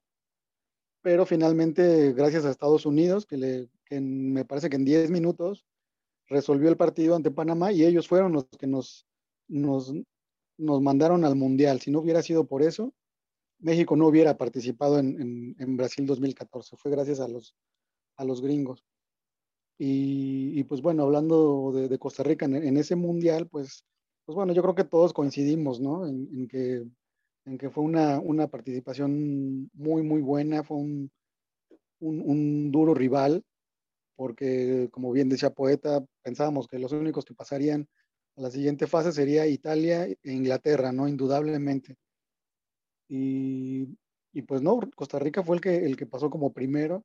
pero 1.01 1.25
finalmente, 1.25 2.13
gracias 2.13 2.45
a 2.45 2.49
Estados 2.49 2.85
Unidos, 2.85 3.25
que, 3.25 3.37
le, 3.37 3.69
que 3.85 3.99
me 3.99 4.45
parece 4.45 4.69
que 4.69 4.77
en 4.77 4.85
10 4.85 5.11
minutos 5.11 5.65
resolvió 6.27 6.69
el 6.69 6.77
partido 6.77 7.15
ante 7.15 7.31
Panamá 7.31 7.71
y 7.71 7.83
ellos 7.83 8.07
fueron 8.07 8.31
los 8.31 8.47
que 8.57 8.67
nos, 8.67 9.05
nos, 9.47 9.93
nos 10.57 10.81
mandaron 10.81 11.25
al 11.25 11.35
Mundial. 11.35 11.81
Si 11.81 11.91
no 11.91 11.99
hubiera 11.99 12.21
sido 12.21 12.45
por 12.45 12.61
eso, 12.61 12.93
México 13.59 13.95
no 13.95 14.07
hubiera 14.07 14.37
participado 14.37 14.99
en, 14.99 15.21
en, 15.21 15.55
en, 15.57 15.77
Brasil 15.77 16.05
2014. 16.05 16.75
Fue 16.77 16.91
gracias 16.91 17.19
a 17.19 17.27
los, 17.27 17.55
a 18.17 18.25
los 18.25 18.41
gringos. 18.41 18.83
Y, 19.77 20.63
pues 20.65 20.81
bueno, 20.81 21.03
hablando 21.03 21.71
de, 21.73 21.99
Costa 21.99 22.23
Rica 22.23 22.45
en, 22.45 22.77
ese 22.77 22.95
mundial, 22.95 23.47
pues, 23.47 23.85
pues 24.25 24.35
bueno, 24.35 24.53
yo 24.53 24.61
creo 24.61 24.75
que 24.75 24.83
todos 24.83 25.13
coincidimos, 25.13 25.79
¿no? 25.81 26.07
En, 26.07 26.47
que, 26.47 26.85
en 27.45 27.57
que 27.57 27.69
fue 27.69 27.83
una, 27.83 28.19
una 28.19 28.47
participación 28.47 29.69
muy, 29.73 30.03
muy 30.03 30.21
buena, 30.21 30.63
fue 30.63 30.77
un, 30.77 31.11
un, 31.99 32.21
un, 32.21 32.71
duro 32.71 32.93
rival, 32.93 33.43
porque 34.15 34.89
como 34.91 35.11
bien 35.11 35.27
decía 35.27 35.49
Poeta, 35.49 36.05
pensábamos 36.21 36.67
que 36.67 36.79
los 36.79 36.91
únicos 36.91 37.25
que 37.25 37.33
pasarían 37.33 37.87
la 38.35 38.49
siguiente 38.49 38.87
fase 38.87 39.11
sería 39.11 39.45
Italia 39.47 40.05
e 40.05 40.17
Inglaterra, 40.23 40.91
¿no? 40.91 41.07
Indudablemente. 41.07 41.95
Y, 43.07 43.97
y, 44.31 44.41
pues 44.43 44.61
no, 44.61 44.79
Costa 44.95 45.19
Rica 45.19 45.43
fue 45.43 45.57
el 45.57 45.61
que, 45.61 45.85
el 45.85 45.95
que 45.97 46.05
pasó 46.05 46.29
como 46.29 46.51
primero. 46.53 47.03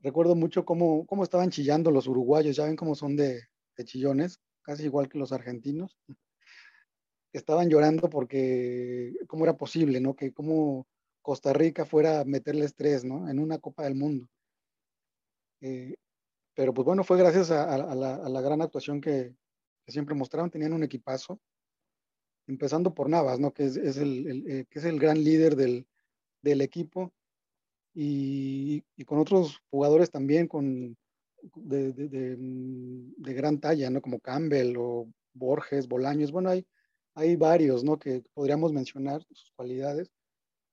Recuerdo 0.00 0.34
mucho 0.34 0.64
cómo, 0.64 1.04
cómo 1.06 1.24
estaban 1.24 1.50
chillando 1.50 1.90
los 1.90 2.06
uruguayos, 2.06 2.56
ya 2.56 2.64
ven 2.64 2.76
cómo 2.76 2.94
son 2.94 3.16
de, 3.16 3.42
de 3.76 3.84
chillones, 3.84 4.40
casi 4.62 4.84
igual 4.84 5.08
que 5.08 5.18
los 5.18 5.32
argentinos. 5.32 5.96
Estaban 7.32 7.68
llorando 7.68 8.10
porque 8.10 9.14
cómo 9.28 9.44
era 9.44 9.56
posible, 9.56 10.00
¿no? 10.00 10.16
Que 10.16 10.32
cómo 10.32 10.86
Costa 11.22 11.52
Rica 11.52 11.84
fuera 11.84 12.20
a 12.20 12.24
meterles 12.24 12.74
tres, 12.74 13.04
¿no? 13.04 13.28
En 13.28 13.38
una 13.38 13.58
Copa 13.58 13.84
del 13.84 13.94
Mundo. 13.94 14.28
Eh, 15.60 15.94
pero 16.54 16.74
pues 16.74 16.84
bueno, 16.84 17.04
fue 17.04 17.18
gracias 17.18 17.50
a, 17.50 17.76
la, 17.94 18.40
gran 18.40 18.60
actuación 18.62 19.00
que, 19.00 19.34
siempre 19.90 20.14
mostraron, 20.14 20.50
tenían 20.50 20.72
un 20.72 20.82
equipazo 20.82 21.40
empezando 22.46 22.94
por 22.94 23.08
Navas, 23.08 23.38
¿no? 23.38 23.52
que 23.52 23.64
es, 23.64 23.76
el, 23.76 24.44
eh, 24.48 24.66
que 24.68 24.78
es 24.78 24.84
el 24.84 24.98
gran 24.98 25.22
líder 25.22 25.56
del, 25.56 25.86
del 26.42 26.60
equipo, 26.60 27.12
y, 27.94 28.84
y, 28.96 29.04
con 29.04 29.18
otros 29.18 29.60
jugadores 29.68 30.10
también 30.10 30.46
con, 30.46 30.96
de, 31.56 31.92
de, 31.92 33.34
gran 33.34 33.58
talla, 33.58 33.90
¿no? 33.90 34.00
como 34.00 34.20
Campbell 34.20 34.76
o 34.78 35.08
Borges, 35.34 35.88
Bolaños, 35.88 36.30
bueno, 36.30 36.50
hay, 36.50 36.64
hay 37.14 37.36
varios 37.36 37.82
¿no? 37.82 37.98
que 37.98 38.22
podríamos 38.32 38.72
mencionar 38.72 39.22
sus 39.24 39.50
cualidades 39.56 40.10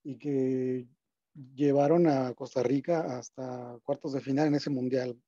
y 0.04 0.18
que 0.18 0.88
llevaron 1.56 2.08
a 2.08 2.34
Costa 2.34 2.62
Rica 2.64 3.18
hasta 3.18 3.80
cuartos 3.84 4.14
de 4.14 4.22
final 4.22 4.48
en 4.48 4.56
ese 4.56 4.70
mundial. 4.70 5.20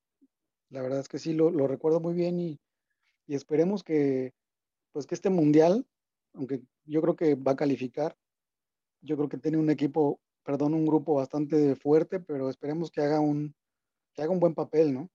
La 0.68 0.82
verdad 0.82 1.00
es 1.00 1.08
que 1.08 1.18
sí, 1.18 1.32
lo, 1.32 1.50
lo 1.50 1.66
recuerdo 1.66 2.00
muy 2.00 2.14
bien 2.14 2.38
y, 2.38 2.60
y 3.30 3.34
esperemos 3.36 3.84
que, 3.84 4.32
pues 4.92 5.06
que 5.06 5.14
este 5.14 5.30
mundial 5.30 5.86
aunque 6.34 6.62
yo 6.84 7.00
creo 7.02 7.16
que 7.16 7.34
va 7.34 7.52
a 7.52 7.56
calificar. 7.56 8.16
Yo 9.02 9.16
creo 9.16 9.28
que 9.28 9.38
tiene 9.38 9.56
un 9.56 9.70
equipo, 9.70 10.20
perdón, 10.44 10.74
un 10.74 10.86
grupo 10.86 11.14
bastante 11.14 11.74
fuerte, 11.76 12.20
pero 12.20 12.50
esperemos 12.50 12.90
que 12.90 13.00
haga 13.00 13.20
un, 13.20 13.54
que 14.14 14.22
haga 14.22 14.32
un 14.32 14.40
buen 14.40 14.54
papel, 14.54 14.92
¿no? 14.92 15.10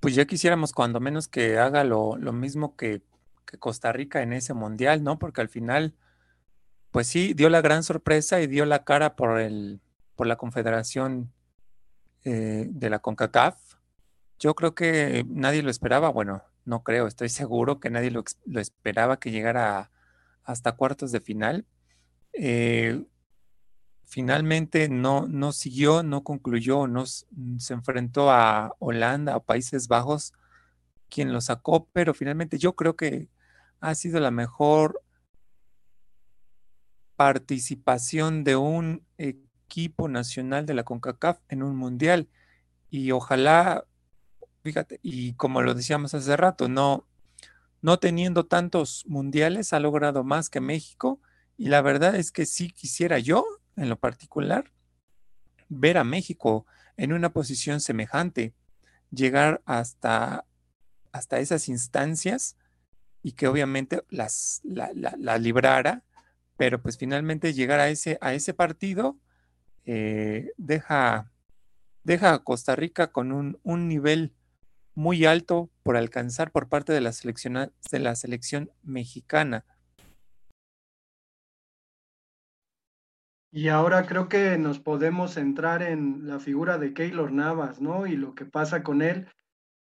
Pues 0.00 0.14
ya 0.14 0.24
quisiéramos 0.26 0.72
cuando 0.72 1.00
menos 1.00 1.28
que 1.28 1.58
haga 1.58 1.84
lo, 1.84 2.16
lo 2.16 2.32
mismo 2.32 2.76
que, 2.76 3.02
que, 3.44 3.58
Costa 3.58 3.92
Rica 3.92 4.22
en 4.22 4.32
ese 4.32 4.54
mundial, 4.54 5.02
¿no? 5.02 5.18
Porque 5.18 5.40
al 5.40 5.48
final, 5.48 5.94
pues 6.92 7.08
sí, 7.08 7.34
dio 7.34 7.50
la 7.50 7.60
gran 7.60 7.82
sorpresa 7.82 8.40
y 8.40 8.46
dio 8.46 8.64
la 8.64 8.84
cara 8.84 9.16
por, 9.16 9.40
el, 9.40 9.80
por 10.14 10.26
la 10.28 10.36
confederación 10.36 11.32
eh, 12.30 12.66
de 12.68 12.90
la 12.90 12.98
CONCACAF 12.98 13.56
yo 14.38 14.54
creo 14.54 14.74
que 14.74 15.24
nadie 15.28 15.62
lo 15.62 15.70
esperaba, 15.70 16.10
bueno, 16.10 16.42
no 16.64 16.82
creo, 16.82 17.06
estoy 17.06 17.28
seguro 17.28 17.80
que 17.80 17.90
nadie 17.90 18.10
lo, 18.10 18.22
esperaba 18.60 19.18
que 19.18 19.30
llegara 19.30 19.90
hasta 20.44 20.72
cuartos 20.72 21.12
de 21.12 21.20
final. 21.20 21.66
Eh, 22.32 23.04
finalmente 24.04 24.88
no, 24.88 25.26
no 25.26 25.52
siguió, 25.52 26.02
no 26.02 26.22
concluyó, 26.22 26.86
no, 26.86 27.04
se 27.06 27.74
enfrentó 27.74 28.30
a 28.30 28.74
Holanda, 28.78 29.34
a 29.34 29.40
Países 29.40 29.88
Bajos, 29.88 30.32
quien 31.08 31.32
lo 31.32 31.40
sacó, 31.40 31.88
pero 31.92 32.14
finalmente 32.14 32.58
yo 32.58 32.74
creo 32.76 32.96
que 32.96 33.28
ha 33.80 33.94
sido 33.94 34.20
la 34.20 34.30
mejor 34.30 35.02
participación 37.16 38.44
de 38.44 38.56
un 38.56 39.04
equipo 39.16 39.47
nacional 40.08 40.66
de 40.66 40.74
la 40.74 40.84
CONCACAF 40.84 41.38
en 41.48 41.62
un 41.62 41.76
mundial 41.76 42.28
y 42.90 43.10
ojalá 43.12 43.84
Fíjate, 44.62 45.00
y 45.02 45.34
como 45.34 45.62
lo 45.62 45.74
decíamos 45.74 46.14
hace 46.14 46.36
rato, 46.36 46.68
no, 46.68 47.06
no 47.80 47.98
teniendo 47.98 48.44
tantos 48.44 49.04
mundiales 49.06 49.72
ha 49.72 49.80
logrado 49.80 50.24
más 50.24 50.50
que 50.50 50.60
México. 50.60 51.20
Y 51.56 51.68
la 51.68 51.80
verdad 51.80 52.14
es 52.16 52.32
que 52.32 52.44
sí 52.44 52.70
quisiera 52.70 53.18
yo, 53.18 53.46
en 53.76 53.88
lo 53.88 53.96
particular, 53.96 54.70
ver 55.68 55.96
a 55.96 56.04
México 56.04 56.66
en 56.96 57.12
una 57.12 57.32
posición 57.32 57.80
semejante, 57.80 58.52
llegar 59.10 59.62
hasta, 59.64 60.44
hasta 61.12 61.38
esas 61.38 61.68
instancias 61.68 62.56
y 63.22 63.32
que 63.32 63.48
obviamente 63.48 64.04
las, 64.10 64.60
la, 64.64 64.90
la, 64.94 65.14
la 65.18 65.38
librara, 65.38 66.04
pero 66.56 66.82
pues 66.82 66.98
finalmente 66.98 67.54
llegar 67.54 67.80
a 67.80 67.88
ese, 67.88 68.18
a 68.20 68.34
ese 68.34 68.52
partido 68.54 69.16
eh, 69.90 70.52
deja, 70.58 71.32
deja 72.04 72.34
a 72.34 72.44
Costa 72.44 72.76
Rica 72.76 73.10
con 73.10 73.32
un, 73.32 73.58
un 73.62 73.88
nivel 73.88 74.34
muy 74.94 75.24
alto 75.24 75.70
por 75.82 75.96
alcanzar 75.96 76.50
por 76.50 76.68
parte 76.68 76.92
de 76.92 77.00
la 77.00 77.12
selección, 77.12 77.72
de 77.90 77.98
la 77.98 78.14
selección 78.14 78.70
mexicana. 78.82 79.64
Y 83.50 83.68
ahora 83.68 84.04
creo 84.04 84.28
que 84.28 84.58
nos 84.58 84.78
podemos 84.78 85.32
centrar 85.32 85.82
en 85.82 86.26
la 86.26 86.38
figura 86.38 86.76
de 86.76 86.92
Keylor 86.92 87.32
Navas, 87.32 87.80
¿no? 87.80 88.06
Y 88.06 88.14
lo 88.16 88.34
que 88.34 88.44
pasa 88.44 88.82
con 88.82 89.00
él 89.00 89.26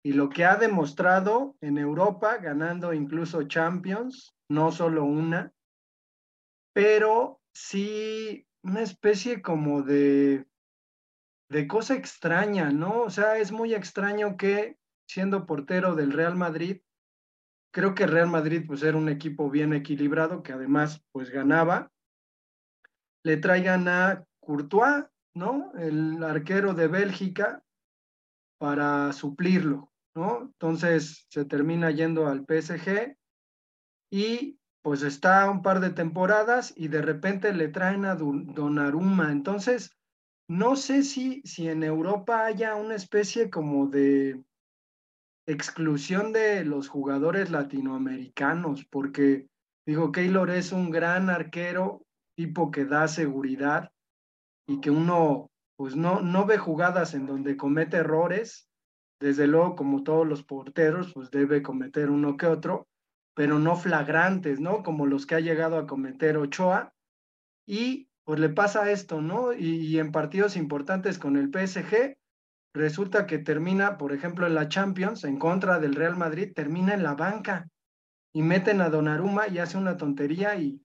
y 0.02 0.12
lo 0.12 0.28
que 0.28 0.44
ha 0.44 0.56
demostrado 0.56 1.56
en 1.62 1.78
Europa, 1.78 2.36
ganando 2.36 2.92
incluso 2.92 3.44
Champions, 3.44 4.36
no 4.50 4.70
solo 4.70 5.06
una, 5.06 5.54
pero 6.74 7.40
sí 7.54 8.46
una 8.64 8.80
especie 8.80 9.42
como 9.42 9.82
de, 9.82 10.46
de 11.50 11.68
cosa 11.68 11.94
extraña, 11.94 12.70
¿no? 12.70 13.02
O 13.02 13.10
sea, 13.10 13.38
es 13.38 13.52
muy 13.52 13.74
extraño 13.74 14.36
que 14.36 14.78
siendo 15.06 15.46
portero 15.46 15.94
del 15.94 16.12
Real 16.12 16.34
Madrid, 16.34 16.80
creo 17.72 17.94
que 17.94 18.06
Real 18.06 18.28
Madrid 18.28 18.64
pues 18.66 18.82
era 18.82 18.96
un 18.96 19.10
equipo 19.10 19.50
bien 19.50 19.74
equilibrado 19.74 20.42
que 20.42 20.52
además 20.52 21.04
pues 21.12 21.30
ganaba, 21.30 21.92
le 23.22 23.36
traigan 23.36 23.86
a 23.88 24.24
Courtois, 24.40 25.04
¿no? 25.34 25.72
El 25.76 26.22
arquero 26.24 26.72
de 26.72 26.88
Bélgica 26.88 27.62
para 28.58 29.12
suplirlo, 29.12 29.92
¿no? 30.14 30.42
Entonces 30.42 31.26
se 31.28 31.44
termina 31.44 31.90
yendo 31.90 32.28
al 32.28 32.46
PSG 32.46 33.16
y 34.10 34.58
pues 34.84 35.02
está 35.02 35.50
un 35.50 35.62
par 35.62 35.80
de 35.80 35.88
temporadas 35.88 36.74
y 36.76 36.88
de 36.88 37.00
repente 37.00 37.54
le 37.54 37.68
traen 37.68 38.04
a 38.04 38.16
Donnarumma. 38.16 39.32
Entonces, 39.32 39.96
no 40.46 40.76
sé 40.76 41.04
si, 41.04 41.40
si 41.46 41.70
en 41.70 41.82
Europa 41.82 42.44
haya 42.44 42.74
una 42.74 42.94
especie 42.94 43.48
como 43.48 43.86
de 43.86 44.44
exclusión 45.46 46.34
de 46.34 46.66
los 46.66 46.90
jugadores 46.90 47.50
latinoamericanos, 47.50 48.84
porque 48.84 49.48
digo, 49.86 50.12
Keylor 50.12 50.50
es 50.50 50.70
un 50.70 50.90
gran 50.90 51.30
arquero, 51.30 52.02
tipo 52.36 52.70
que 52.70 52.84
da 52.84 53.08
seguridad 53.08 53.90
y 54.68 54.82
que 54.82 54.90
uno 54.90 55.50
pues 55.78 55.96
no, 55.96 56.20
no 56.20 56.44
ve 56.44 56.58
jugadas 56.58 57.14
en 57.14 57.24
donde 57.24 57.56
comete 57.56 57.96
errores, 57.96 58.68
desde 59.18 59.46
luego 59.46 59.76
como 59.76 60.02
todos 60.02 60.26
los 60.26 60.42
porteros 60.42 61.14
pues 61.14 61.30
debe 61.30 61.62
cometer 61.62 62.10
uno 62.10 62.36
que 62.36 62.46
otro, 62.46 62.86
pero 63.34 63.58
no 63.58 63.76
flagrantes, 63.76 64.60
¿no? 64.60 64.82
Como 64.82 65.06
los 65.06 65.26
que 65.26 65.34
ha 65.34 65.40
llegado 65.40 65.76
a 65.76 65.86
cometer 65.86 66.36
Ochoa 66.36 66.94
y 67.66 68.08
pues 68.24 68.40
le 68.40 68.48
pasa 68.48 68.90
esto, 68.90 69.20
¿no? 69.20 69.52
Y, 69.52 69.98
en 69.98 70.10
partidos 70.10 70.56
importantes 70.56 71.18
con 71.18 71.36
el 71.36 71.50
PSG, 71.50 72.16
resulta 72.72 73.26
que 73.26 73.38
termina, 73.38 73.98
por 73.98 74.12
ejemplo, 74.12 74.46
en 74.46 74.54
la 74.54 74.68
Champions, 74.68 75.24
en 75.24 75.38
contra 75.38 75.78
del 75.78 75.94
Real 75.94 76.16
Madrid, 76.16 76.52
termina 76.54 76.94
en 76.94 77.02
la 77.02 77.14
banca 77.14 77.68
y 78.32 78.42
meten 78.42 78.80
a 78.80 78.88
Donnarumma 78.88 79.48
y 79.48 79.58
hace 79.58 79.76
una 79.76 79.96
tontería 79.96 80.56
y 80.56 80.80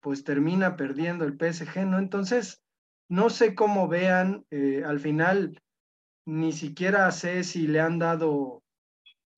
pues 0.00 0.24
termina 0.24 0.76
perdiendo 0.76 1.24
el 1.26 1.36
PSG, 1.36 1.86
¿no? 1.86 1.98
Entonces, 1.98 2.62
no 3.10 3.28
sé 3.28 3.54
cómo 3.54 3.86
vean, 3.86 4.46
eh, 4.50 4.82
al 4.86 5.00
final 5.00 5.60
ni 6.26 6.52
siquiera 6.52 7.10
sé 7.10 7.44
si 7.44 7.66
le 7.66 7.80
han 7.80 7.98
dado 7.98 8.62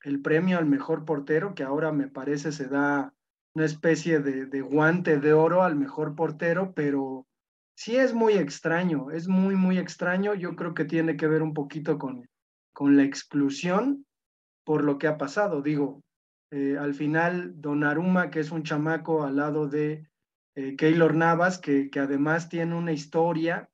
el 0.05 0.21
premio 0.21 0.59
al 0.59 0.67
mejor 0.67 1.05
portero, 1.05 1.55
que 1.55 1.63
ahora 1.63 1.93
me 1.93 2.09
parece 2.09 2.53
se 2.53 2.69
da 2.69 3.15
una 3.55 3.65
especie 3.67 4.21
de, 4.21 4.61
guante 4.63 5.19
de 5.19 5.33
oro 5.33 5.63
al 5.63 5.77
mejor 5.77 6.15
portero, 6.15 6.73
pero 6.75 7.27
sí 7.77 7.97
es 7.97 8.15
muy 8.15 8.35
extraño, 8.35 9.11
es 9.11 9.29
muy, 9.29 9.55
muy 9.55 9.79
extraño. 9.79 10.35
Yo 10.35 10.57
creo 10.57 10.75
que 10.75 10.85
tiene 10.85 11.17
que 11.17 11.27
ver 11.27 11.43
un 11.43 11.53
poquito 11.53 11.99
con, 11.99 12.29
con 12.73 12.97
la 12.97 13.05
exclusión 13.05 14.07
por 14.65 14.85
lo 14.85 14.99
que 14.99 15.07
ha 15.07 15.19
pasado. 15.19 15.61
Digo, 15.61 16.03
eh, 16.51 16.77
al 16.79 16.95
final, 16.95 17.55
Aruma, 17.85 18.31
que 18.31 18.41
es 18.41 18.51
un 18.51 18.63
chamaco 18.63 19.25
al 19.25 19.37
lado 19.37 19.69
de 19.69 20.07
eh, 20.55 20.77
Keylor 20.77 21.15
Navas, 21.15 21.59
que, 21.59 21.91
que 21.91 22.01
además 22.01 22.49
tiene 22.49 22.75
una 22.75 22.93
historia 22.93 23.69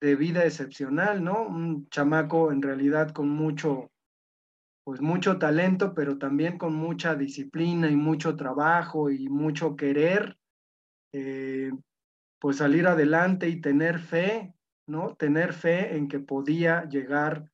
de 0.00 0.16
vida 0.16 0.44
excepcional, 0.44 1.22
¿no? 1.22 1.42
Un 1.42 1.88
chamaco 1.90 2.52
en 2.52 2.62
realidad 2.62 3.10
con 3.10 3.28
mucho, 3.28 3.90
pues 4.90 5.02
mucho 5.02 5.38
talento, 5.38 5.94
pero 5.94 6.18
también 6.18 6.58
con 6.58 6.74
mucha 6.74 7.14
disciplina 7.14 7.88
y 7.88 7.94
mucho 7.94 8.34
trabajo 8.34 9.08
y 9.08 9.28
mucho 9.28 9.76
querer, 9.76 10.36
eh, 11.12 11.70
pues 12.40 12.56
salir 12.56 12.88
adelante 12.88 13.48
y 13.48 13.60
tener 13.60 14.00
fe, 14.00 14.52
¿no? 14.88 15.14
Tener 15.14 15.52
fe 15.52 15.96
en 15.96 16.08
que 16.08 16.18
podía 16.18 16.88
llegar 16.88 17.48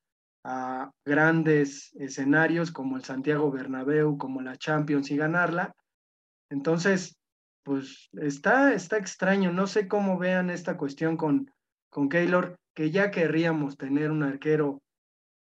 a 0.45 0.91
grandes 1.05 1.95
escenarios 1.97 2.73
como 2.73 2.97
el 2.97 3.05
Santiago 3.05 3.51
Bernabéu, 3.51 4.17
como 4.17 4.41
la 4.41 4.57
Champions 4.57 5.11
y 5.11 5.19
ganarla. 5.19 5.77
Entonces, 6.51 7.19
pues 7.63 8.09
está, 8.15 8.73
está 8.73 8.97
extraño. 8.97 9.53
No 9.53 9.67
sé 9.67 9.89
cómo 9.89 10.17
vean 10.17 10.49
esta 10.49 10.79
cuestión 10.79 11.19
con, 11.19 11.51
con 11.91 12.09
Keylor, 12.09 12.57
que 12.75 12.91
ya 12.91 13.11
querríamos 13.11 13.77
tener 13.77 14.11
un 14.11 14.23
arquero 14.23 14.81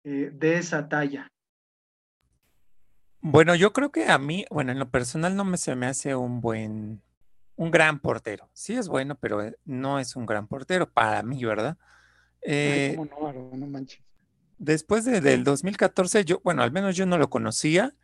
eh, 0.03 0.29
de 0.33 0.57
esa 0.57 0.89
talla. 0.89 1.31
Bueno, 3.21 3.55
yo 3.55 3.73
creo 3.73 3.91
que 3.91 4.05
a 4.05 4.17
mí, 4.17 4.45
bueno, 4.49 4.71
en 4.71 4.79
lo 4.79 4.89
personal 4.89 5.35
no 5.35 5.43
me 5.43 5.57
se 5.57 5.75
me 5.75 5.87
hace 5.87 6.15
un 6.15 6.39
buen, 6.39 7.01
un 7.55 7.71
gran 7.71 7.99
portero. 7.99 8.49
Sí 8.53 8.75
es 8.75 8.87
bueno, 8.87 9.15
pero 9.15 9.43
eh, 9.43 9.57
no 9.65 9.99
es 9.99 10.15
un 10.15 10.25
gran 10.25 10.47
portero 10.47 10.89
para 10.89 11.21
mí, 11.23 11.43
¿verdad? 11.43 11.77
Eh, 12.41 12.95
Ay, 12.97 13.09
no, 13.19 13.57
no 13.57 13.67
manches. 13.67 14.01
Después 14.57 15.05
de, 15.05 15.21
del 15.21 15.43
2014, 15.43 16.23
yo, 16.25 16.41
bueno, 16.43 16.63
al 16.63 16.71
menos 16.71 16.95
yo 16.95 17.05
no 17.05 17.17
lo 17.17 17.29
conocía. 17.29 17.95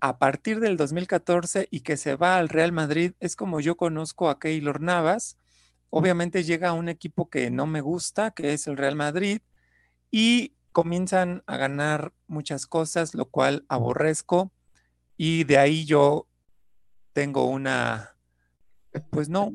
A 0.00 0.18
partir 0.18 0.58
del 0.58 0.76
2014 0.76 1.68
y 1.70 1.80
que 1.80 1.96
se 1.96 2.16
va 2.16 2.38
al 2.38 2.48
Real 2.48 2.72
Madrid, 2.72 3.12
es 3.20 3.36
como 3.36 3.60
yo 3.60 3.76
conozco 3.76 4.28
a 4.28 4.40
Keylor 4.40 4.80
Navas. 4.80 5.38
Obviamente 5.90 6.42
llega 6.42 6.70
a 6.70 6.72
un 6.72 6.88
equipo 6.88 7.30
que 7.30 7.50
no 7.50 7.66
me 7.66 7.80
gusta, 7.80 8.32
que 8.32 8.52
es 8.52 8.66
el 8.66 8.76
Real 8.76 8.96
Madrid, 8.96 9.42
y 10.10 10.54
comienzan 10.72 11.42
a 11.46 11.56
ganar 11.56 12.12
muchas 12.26 12.66
cosas, 12.66 13.14
lo 13.14 13.26
cual 13.26 13.64
aborrezco. 13.68 14.52
Y 15.16 15.44
de 15.44 15.58
ahí 15.58 15.84
yo 15.84 16.26
tengo 17.12 17.46
una, 17.46 18.16
pues 19.10 19.28
no, 19.28 19.52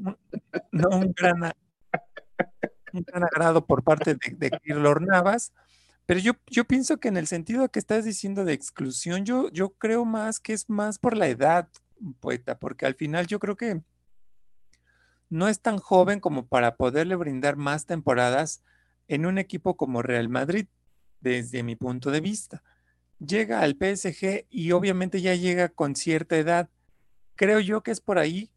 no 0.72 0.90
un 0.90 1.14
gran, 1.14 1.52
un 2.94 3.24
agrado 3.24 3.66
por 3.66 3.84
parte 3.84 4.16
de, 4.16 4.36
de 4.38 4.52
Keylor 4.52 5.02
Navas, 5.02 5.52
pero 6.08 6.22
yo, 6.22 6.34
yo 6.48 6.64
pienso 6.64 7.00
que 7.00 7.10
en 7.10 7.18
el 7.18 7.28
sentido 7.28 7.68
que 7.70 7.80
estás 7.80 8.06
diciendo 8.06 8.46
de 8.46 8.54
exclusión, 8.54 9.26
yo, 9.26 9.50
yo 9.52 9.72
creo 9.72 10.06
más 10.06 10.40
que 10.40 10.54
es 10.54 10.70
más 10.70 11.00
por 11.00 11.18
la 11.18 11.28
edad, 11.28 11.68
poeta, 12.22 12.58
porque 12.58 12.86
al 12.86 12.96
final 12.96 13.28
yo 13.28 13.40
creo 13.40 13.58
que 13.58 13.82
no 15.30 15.50
es 15.50 15.60
tan 15.60 15.78
joven 15.80 16.22
como 16.22 16.48
para 16.48 16.78
poderle 16.78 17.16
brindar 17.16 17.58
más 17.58 17.86
temporadas 17.86 18.64
en 19.10 19.26
un 19.26 19.38
equipo 19.38 19.76
como 19.76 20.02
Real 20.02 20.30
Madrid, 20.30 20.68
desde 21.22 21.64
mi 21.64 21.76
punto 21.76 22.12
de 22.12 22.22
vista. 22.22 22.64
Llega 23.20 23.62
al 23.62 23.76
PSG 23.76 24.46
y 24.50 24.72
obviamente 24.72 25.22
ya 25.22 25.36
llega 25.36 25.70
con 25.70 25.96
cierta 25.96 26.38
edad. 26.38 26.70
Creo 27.36 27.60
yo 27.60 27.82
que 27.82 27.92
es 27.92 28.02
por 28.02 28.20
ahí, 28.20 28.52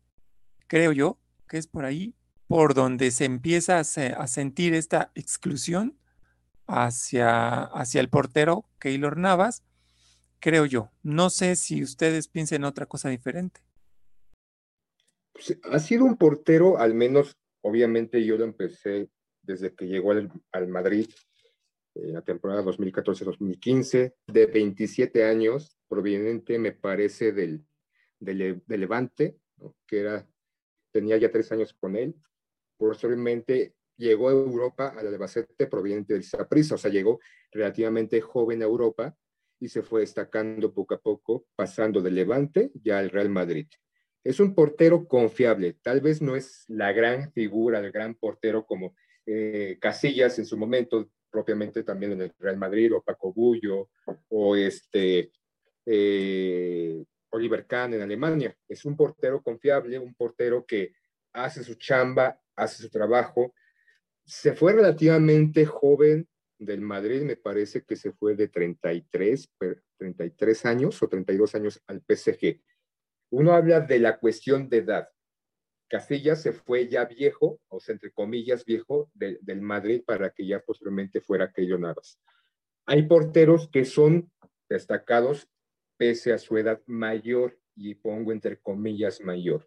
creo 0.67 0.93
yo 0.93 1.19
que 1.49 1.59
es 1.59 1.67
por 1.67 1.85
ahí 1.85 2.15
por 2.51 2.75
donde 2.75 3.13
se 3.13 3.27
empieza 3.27 3.79
a, 3.79 3.85
se, 3.85 4.09
a 4.09 4.27
sentir 4.27 4.75
esta 4.75 5.13
exclusión 5.15 5.97
hacia, 6.67 7.63
hacia 7.63 8.01
el 8.01 8.09
portero 8.09 8.65
Keylor 8.81 9.17
Navas, 9.17 9.63
creo 10.41 10.67
yo. 10.67 10.91
No 11.05 11.31
sé 11.31 11.55
si 11.55 11.81
ustedes 11.81 12.27
piensen 12.27 12.65
otra 12.65 12.87
cosa 12.87 13.09
diferente. 13.09 13.61
Pues, 15.33 15.59
ha 15.63 15.79
sido 15.79 16.05
un 16.05 16.17
portero, 16.17 16.79
al 16.79 16.93
menos, 16.93 17.37
obviamente 17.63 18.25
yo 18.25 18.37
lo 18.37 18.43
empecé 18.43 19.09
desde 19.43 19.73
que 19.73 19.87
llegó 19.87 20.11
al, 20.11 20.33
al 20.51 20.67
Madrid 20.67 21.09
en 21.95 22.13
la 22.13 22.23
temporada 22.23 22.63
2014-2015, 22.63 24.15
de 24.27 24.47
27 24.47 25.25
años, 25.25 25.77
proveniente, 25.89 26.59
me 26.59 26.73
parece, 26.73 27.33
del, 27.33 27.65
del, 28.19 28.63
Levante, 28.67 29.39
que 29.87 30.01
era, 30.01 30.29
tenía 30.93 31.17
ya 31.17 31.31
tres 31.31 31.51
años 31.53 31.75
con 31.75 31.97
él. 31.97 32.15
Posteriormente 32.77 33.75
llegó 33.97 34.29
a 34.29 34.33
Europa, 34.33 34.95
al 34.97 35.07
Albacete, 35.07 35.67
proveniente 35.67 36.15
del 36.15 36.25
Saprissa, 36.25 36.77
o 36.77 36.79
sea, 36.79 36.91
llegó 36.91 37.21
relativamente 37.53 38.21
joven 38.21 38.63
a 38.63 38.67
Europa 38.67 39.17
y 39.59 39.69
se 39.69 39.83
fue 39.83 40.01
destacando 40.01 40.73
poco 40.73 40.95
a 40.95 41.01
poco, 41.01 41.47
pasando 41.55 42.01
del 42.01 42.15
Levante 42.15 42.71
ya 42.83 42.99
al 42.99 43.11
Real 43.11 43.29
Madrid. 43.29 43.67
Es 44.25 44.41
un 44.41 44.55
portero 44.55 45.07
confiable, 45.07 45.79
tal 45.83 46.01
vez 46.01 46.23
no 46.23 46.37
es 46.37 46.65
la 46.69 46.93
gran 46.93 47.33
figura, 47.33 47.79
el 47.79 47.91
gran 47.91 48.15
portero 48.15 48.67
como 48.67 48.95
eh, 49.27 49.79
Casillas 49.81 50.39
en 50.39 50.47
su 50.47 50.57
momento, 50.57 51.11
propiamente 51.31 51.83
también 51.83 52.13
en 52.13 52.23
el 52.23 52.35
Real 52.39 52.57
Madrid, 52.57 52.95
o 52.95 53.03
Paco 53.03 53.33
Bullo, 53.33 53.91
o 54.29 54.57
este 54.57 55.33
eh, 55.87 57.05
Oliver 57.31 57.67
Kahn 57.67 57.95
en 57.95 58.03
Alemania. 58.03 58.57
Es 58.69 58.85
un 58.85 58.97
portero 58.97 59.43
confiable, 59.43 59.99
un 59.99 60.15
portero 60.15 60.65
que 60.67 60.93
hace 61.33 61.63
su 61.63 61.75
chamba, 61.75 62.41
hace 62.57 62.83
su 62.83 62.91
trabajo, 62.91 63.55
se 64.25 64.53
fue 64.53 64.73
relativamente 64.73 65.65
joven 65.65 66.29
del 66.61 66.83
Madrid 66.83 67.23
me 67.23 67.37
parece 67.37 67.83
que 67.83 67.97
se 67.97 68.13
fue 68.13 68.37
de 68.37 68.49
33, 68.49 69.51
33 69.97 70.67
años 70.67 71.03
o 71.03 71.09
32 71.09 71.55
años 71.55 71.83
al 71.87 72.03
PSG. 72.07 72.61
Uno 73.31 73.55
habla 73.55 73.81
de 73.81 73.99
la 73.99 74.19
cuestión 74.19 74.69
de 74.69 74.79
edad. 74.79 75.09
Casillas 75.91 76.41
se 76.41 76.53
fue 76.53 76.89
ya 76.89 77.05
viejo, 77.05 77.61
o 77.69 77.81
sea, 77.81 77.93
entre 77.93 78.13
comillas, 78.13 78.65
viejo 78.65 79.11
del 79.13 79.61
Madrid 79.61 80.03
para 80.07 80.31
que 80.31 80.47
ya 80.47 80.61
posteriormente 80.61 81.21
fuera 81.21 81.53
Keylor 81.53 81.81
Navas. 81.81 82.19
Hay 82.87 83.03
porteros 83.03 83.69
que 83.69 83.85
son 83.85 84.31
destacados 84.69 85.49
pese 85.97 86.33
a 86.33 86.39
su 86.39 86.57
edad 86.57 86.81
mayor, 86.87 87.61
y 87.81 87.95
pongo 87.95 88.33
entre 88.33 88.59
comillas 88.59 89.21
mayor. 89.21 89.67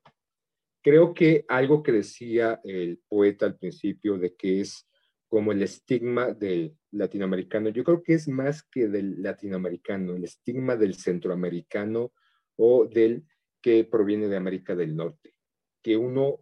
Creo 0.84 1.14
que 1.14 1.46
algo 1.48 1.82
que 1.82 1.92
decía 1.92 2.62
el 2.64 3.02
poeta 3.08 3.46
al 3.46 3.58
principio 3.58 4.18
de 4.18 4.36
que 4.36 4.62
es 4.62 4.88
como 5.28 5.52
el 5.52 5.64
estigma 5.64 6.32
del 6.34 6.78
latinoamericano, 6.92 7.70
yo 7.70 7.84
creo 7.84 8.04
que 8.04 8.14
es 8.14 8.28
más 8.28 8.62
que 8.64 8.88
del 8.88 9.22
latinoamericano, 9.22 10.16
el 10.16 10.26
estigma 10.26 10.76
del 10.76 10.94
centroamericano 10.94 12.14
o 12.56 12.86
del 12.86 13.26
que 13.62 13.84
proviene 13.84 14.28
de 14.28 14.38
América 14.38 14.76
del 14.76 14.96
Norte, 14.96 15.33
que 15.84 15.98
uno 15.98 16.40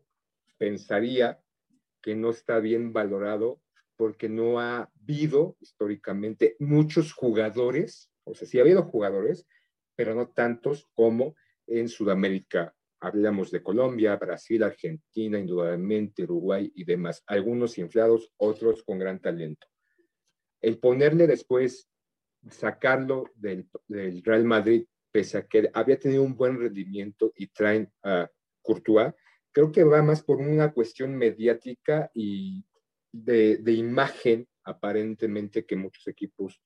pensaría 0.58 1.42
que 2.02 2.16
no 2.16 2.30
está 2.30 2.60
bien 2.60 2.94
valorado 2.94 3.62
porque 3.98 4.30
no 4.30 4.60
ha 4.60 4.90
habido 5.02 5.58
históricamente 5.60 6.56
muchos 6.60 7.14
jugadores, 7.14 8.12
o 8.24 8.34
sea, 8.34 8.48
sí 8.48 8.58
ha 8.58 8.62
habido 8.62 8.84
jugadores, 8.84 9.48
pero 9.96 10.16
no 10.16 10.30
tantos 10.30 10.90
como 10.94 11.36
en 11.68 11.90
Sudamérica. 11.90 12.74
Hablamos 13.00 13.52
de 13.52 13.64
Colombia, 13.64 14.16
Brasil, 14.16 14.64
Argentina, 14.64 15.40
indudablemente 15.40 16.24
Uruguay 16.24 16.72
y 16.76 16.84
demás. 16.84 17.24
Algunos 17.26 17.78
inflados, 17.78 18.32
otros 18.38 18.84
con 18.84 19.00
gran 19.00 19.20
talento. 19.20 19.68
El 20.62 20.80
ponerle 20.80 21.28
después, 21.28 21.90
sacarlo 22.50 23.26
del, 23.36 23.68
del 23.88 24.24
Real 24.24 24.46
Madrid 24.46 24.86
pese 25.12 25.38
a 25.38 25.48
que 25.48 25.70
había 25.74 26.00
tenido 26.00 26.24
un 26.24 26.36
buen 26.36 26.58
rendimiento 26.60 27.34
y 27.36 27.48
traen 27.48 27.92
a 28.04 28.30
Courtois, 28.62 29.14
creo 29.52 29.72
que 29.72 29.84
va 29.84 30.02
más 30.02 30.24
por 30.24 30.38
una 30.38 30.72
cuestión 30.74 31.16
mediática 31.16 32.12
y 32.14 32.66
de, 33.12 33.60
imagen, 33.74 34.48
aparentemente, 34.64 35.66
que 35.66 35.76
muchos 35.76 36.08
equipos 36.08 36.62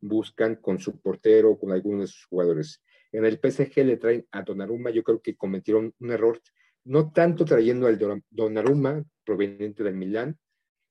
buscan 0.00 0.56
con 0.56 0.78
su 0.78 1.00
portero 1.00 1.52
o 1.52 1.58
con 1.58 1.72
algunos 1.72 2.02
de 2.02 2.06
sus 2.08 2.26
jugadores. 2.26 2.82
En 3.12 3.24
el 3.24 3.38
PSG 3.38 3.84
le 3.84 3.96
traen 3.96 4.26
a 4.30 4.42
Donnarumma, 4.42 4.90
yo 4.90 5.02
creo 5.02 5.20
que 5.20 5.36
cometieron 5.36 5.94
un 5.98 6.10
error, 6.10 6.40
no 6.84 7.12
tanto 7.12 7.44
trayendo 7.44 7.86
al 7.86 7.98
Donnarumma, 8.30 9.02
proveniente 9.24 9.82
del 9.82 9.94
Milán, 9.94 10.38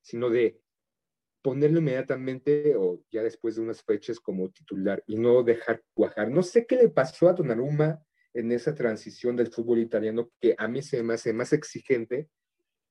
sino 0.02 0.30
de 0.30 0.60
ponerlo 1.42 1.80
inmediatamente 1.80 2.76
o 2.76 3.02
ya 3.12 3.22
después 3.22 3.56
de 3.56 3.62
unas 3.62 3.84
fechas 3.84 4.20
como 4.20 4.50
titular 4.50 5.04
y 5.06 5.16
no 5.16 5.44
dejar 5.44 5.84
cuajar. 5.94 6.32
No 6.32 6.42
sé 6.42 6.66
qué 6.66 6.76
le 6.76 6.90
pasó 6.90 7.30
a 7.30 7.34
Donnarumma 7.34 8.04
en 8.36 8.52
esa 8.52 8.76
transición 8.76 9.38
del 9.38 9.52
fútbol 9.52 9.80
italiano 9.80 10.30
que 10.42 10.56
a 10.58 10.68
mí 10.68 10.82
se 10.82 11.02
me 11.02 11.14
hace 11.14 11.32
más 11.32 11.54
exigente 11.54 12.30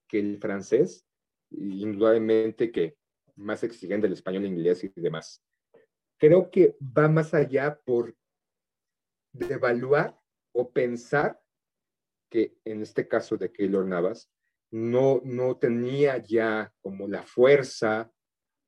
que 0.09 0.19
el 0.19 0.39
francés, 0.39 1.07
indudablemente 1.51 2.73
que 2.73 2.97
más 3.37 3.63
exigente 3.63 4.07
el 4.07 4.15
español, 4.15 4.47
inglés 4.47 4.83
y 4.85 4.93
demás. 4.97 5.45
Creo 6.19 6.51
que 6.51 6.77
va 6.81 7.09
más 7.09 7.35
allá 7.35 7.79
por 7.85 8.17
devaluar 9.33 10.19
o 10.53 10.73
pensar 10.73 11.39
que 12.31 12.57
en 12.65 12.81
este 12.81 13.07
caso 13.07 13.37
de 13.37 13.53
Keylor 13.53 13.85
Navas 13.85 14.31
no, 14.71 15.21
no 15.25 15.59
tenía 15.59 16.17
ya 16.17 16.73
como 16.81 17.07
la 17.07 17.23
fuerza 17.23 18.11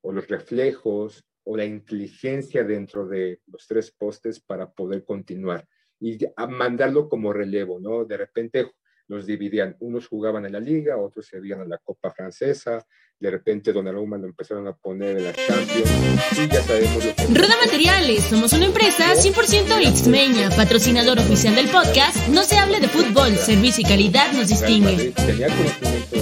o 0.02 0.12
los 0.12 0.28
reflejos 0.28 1.24
o 1.44 1.56
la 1.56 1.64
inteligencia 1.64 2.64
dentro 2.64 3.08
de 3.08 3.40
los 3.46 3.66
tres 3.66 3.90
postes 3.92 4.40
para 4.40 4.70
poder 4.70 5.04
continuar 5.04 5.66
y 6.00 6.18
mandarlo 6.48 7.08
como 7.08 7.32
relevo, 7.32 7.80
¿no? 7.80 8.04
De 8.04 8.16
repente 8.16 8.72
los 9.08 9.24
dividían, 9.24 9.76
unos 9.80 10.08
jugaban 10.08 10.46
en 10.46 10.52
la 10.52 10.60
liga, 10.60 10.96
otros 10.96 11.26
se 11.26 11.38
iban 11.38 11.60
a 11.60 11.64
la 11.64 11.78
Copa 11.78 12.10
Francesa, 12.10 12.84
de 13.18 13.30
repente 13.30 13.72
Donnarumma 13.72 14.18
lo 14.18 14.26
empezaron 14.26 14.66
a 14.66 14.74
poner 14.74 15.16
en 15.16 15.24
la 15.24 15.32
Champions 15.32 16.38
y 16.38 16.48
ya 16.48 16.60
sabemos 16.62 17.04
lo 17.04 17.14
que... 17.14 17.40
Roda 17.40 17.54
Materiales, 17.64 18.24
somos 18.24 18.52
una 18.52 18.66
empresa 18.66 19.14
100% 19.14 19.82
Ixmeña, 19.86 20.50
patrocinador 20.50 21.18
oficial 21.18 21.54
del 21.54 21.68
podcast 21.68 22.28
No 22.28 22.42
se 22.42 22.58
hable 22.58 22.80
de 22.80 22.88
fútbol, 22.88 23.36
servicio 23.36 23.82
y 23.86 23.88
calidad 23.88 24.32
nos 24.32 24.48
distingue. 24.48 25.12
Tenía 25.12 25.48
conocimiento, 25.48 26.16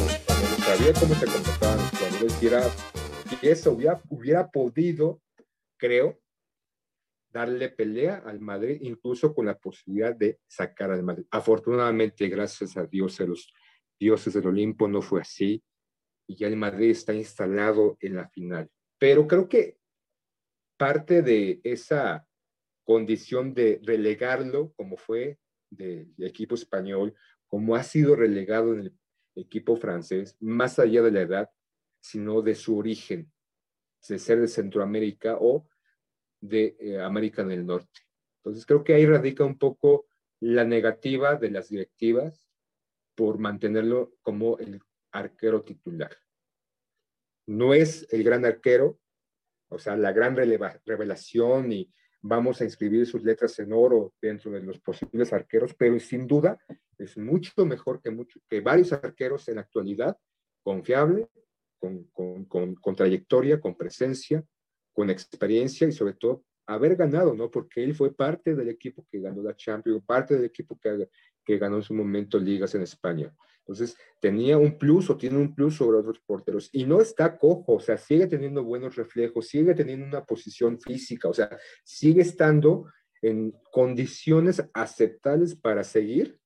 sabía 0.65 0.93
cómo 0.93 1.15
se 1.15 1.27
comportaban 1.27 1.79
los 1.79 1.91
jugadores 1.91 2.43
y 2.43 2.47
era 2.47 2.63
y 3.43 3.49
eso 3.49 3.73
hubiera, 3.73 4.01
hubiera 4.09 4.51
podido, 4.51 5.21
creo, 5.77 6.21
darle 7.35 7.69
pelea 7.69 8.23
al 8.25 8.39
Madrid, 8.39 8.79
incluso 8.83 9.35
con 9.35 9.47
la 9.47 9.59
posibilidad 9.59 10.15
de 10.15 10.39
sacar 10.47 10.93
al 10.93 11.03
Madrid. 11.03 11.27
Afortunadamente, 11.33 12.29
gracias 12.29 12.77
a 12.77 12.87
Dios, 12.87 13.21
a 13.21 13.25
los 13.25 13.53
dioses 13.99 14.35
del 14.35 14.47
Olimpo, 14.47 14.87
no 14.87 15.03
fue 15.03 15.21
así, 15.21 15.61
y 16.29 16.37
ya 16.37 16.47
el 16.47 16.57
Madrid 16.57 16.91
está 16.91 17.13
instalado 17.13 17.99
en 18.01 18.15
la 18.15 18.29
final. 18.29 18.71
Pero 19.01 19.27
creo 19.27 19.49
que 19.49 19.79
parte 20.77 21.23
de 21.23 21.61
esa 21.65 22.25
condición 22.85 23.53
de 23.53 23.81
relegarlo, 23.83 24.73
como 24.77 24.97
fue 24.97 25.41
del 25.71 26.15
equipo 26.19 26.55
español, 26.55 27.15
como 27.49 27.75
ha 27.75 27.83
sido 27.83 28.15
relegado 28.15 28.75
en 28.75 28.81
el 28.81 28.99
equipo 29.35 29.77
francés, 29.77 30.37
más 30.39 30.79
allá 30.79 31.03
de 31.03 31.11
la 31.11 31.23
edad, 31.23 31.51
sino 32.01 32.43
de 32.43 32.55
su 32.55 32.79
origen, 32.79 33.33
de 34.09 34.19
ser 34.21 34.41
de 34.41 34.47
Centroamérica 34.47 35.37
o 35.41 35.67
de 36.49 36.77
eh, 36.79 37.01
América 37.01 37.45
del 37.45 37.67
Norte. 37.67 38.01
Entonces 38.39 38.67
creo 38.67 38.85
que 38.85 38.95
ahí 38.95 39.07
radica 39.07 39.45
un 39.45 39.59
poco 39.59 40.07
la 40.41 40.65
negativa 40.65 41.37
de 41.37 41.51
las 41.51 41.69
directivas 41.69 42.47
por 43.15 43.39
mantenerlo 43.39 44.15
como 44.23 44.59
el 44.59 44.81
arquero 45.13 45.63
titular. 45.63 46.15
No 47.47 47.73
es 47.73 48.07
el 48.11 48.25
gran 48.25 48.45
arquero, 48.45 48.99
o 49.69 49.79
sea, 49.79 49.97
la 49.97 50.13
gran 50.13 50.37
revelación 50.37 51.73
y 51.73 51.93
vamos 52.21 52.61
a 52.61 52.65
inscribir 52.65 53.07
sus 53.07 53.23
letras 53.23 53.59
en 53.59 53.73
oro 53.73 54.15
dentro 54.21 54.51
de 54.51 54.61
los 54.61 54.81
posibles 54.81 55.33
arqueros, 55.33 55.75
pero 55.75 55.99
sin 56.01 56.27
duda 56.27 56.59
es 56.99 57.17
mucho 57.17 57.65
mejor 57.65 58.01
que, 58.03 58.11
mucho, 58.11 58.41
que 58.49 58.61
varios 58.61 58.93
arqueros 58.93 59.49
en 59.49 59.57
la 59.57 59.63
actualidad, 59.63 60.17
confiable, 60.63 61.29
con, 62.13 62.97
trayectoria, 62.97 63.61
con 63.61 63.77
presencia, 63.77 64.45
con 64.95 65.11
experiencia 65.11 65.87
y 65.87 65.93
sobre 65.93 66.15
todo 66.15 66.45
haber 66.67 66.97
ganado, 66.97 67.35
¿no? 67.35 67.51
Porque 67.51 67.85
él 67.85 67.95
fue 67.95 68.15
parte 68.15 68.55
del 68.55 68.71
equipo 68.71 69.07
que 69.11 69.21
ganó 69.21 69.43
la 69.43 69.55
Champions, 69.55 70.03
parte 70.07 70.35
del 70.35 70.47
equipo 70.47 70.79
que, 70.81 71.11
que 71.45 71.59
ganó 71.59 71.77
en 71.77 71.83
su 71.83 71.93
momento 71.93 72.39
ligas 72.39 72.75
en 72.75 72.83
España. 72.83 73.35
Entonces, 73.59 73.97
tenía 74.21 74.59
un 74.59 74.79
plus 74.79 75.11
o 75.11 75.17
tiene 75.17 75.39
un 75.39 75.55
plus 75.55 75.77
sobre 75.77 75.99
otros 75.99 76.21
porteros 76.21 76.69
y 76.73 76.85
no 76.85 77.01
está 77.01 77.39
cojo, 77.39 77.75
o 77.75 77.81
sea, 77.81 77.97
sigue 77.97 78.27
teniendo 78.27 78.63
buenos 78.63 78.95
reflejos, 78.95 79.49
sigue 79.49 79.75
teniendo 79.75 80.07
una 80.07 80.25
posición 80.25 80.79
física, 80.79 81.29
o 81.29 81.35
sea, 81.35 81.59
sigue 81.83 82.23
estando 82.23 82.87
en 83.23 83.55
condiciones 83.73 84.63
aceptables 84.75 85.55
para 85.55 85.83
seguir 85.83 86.39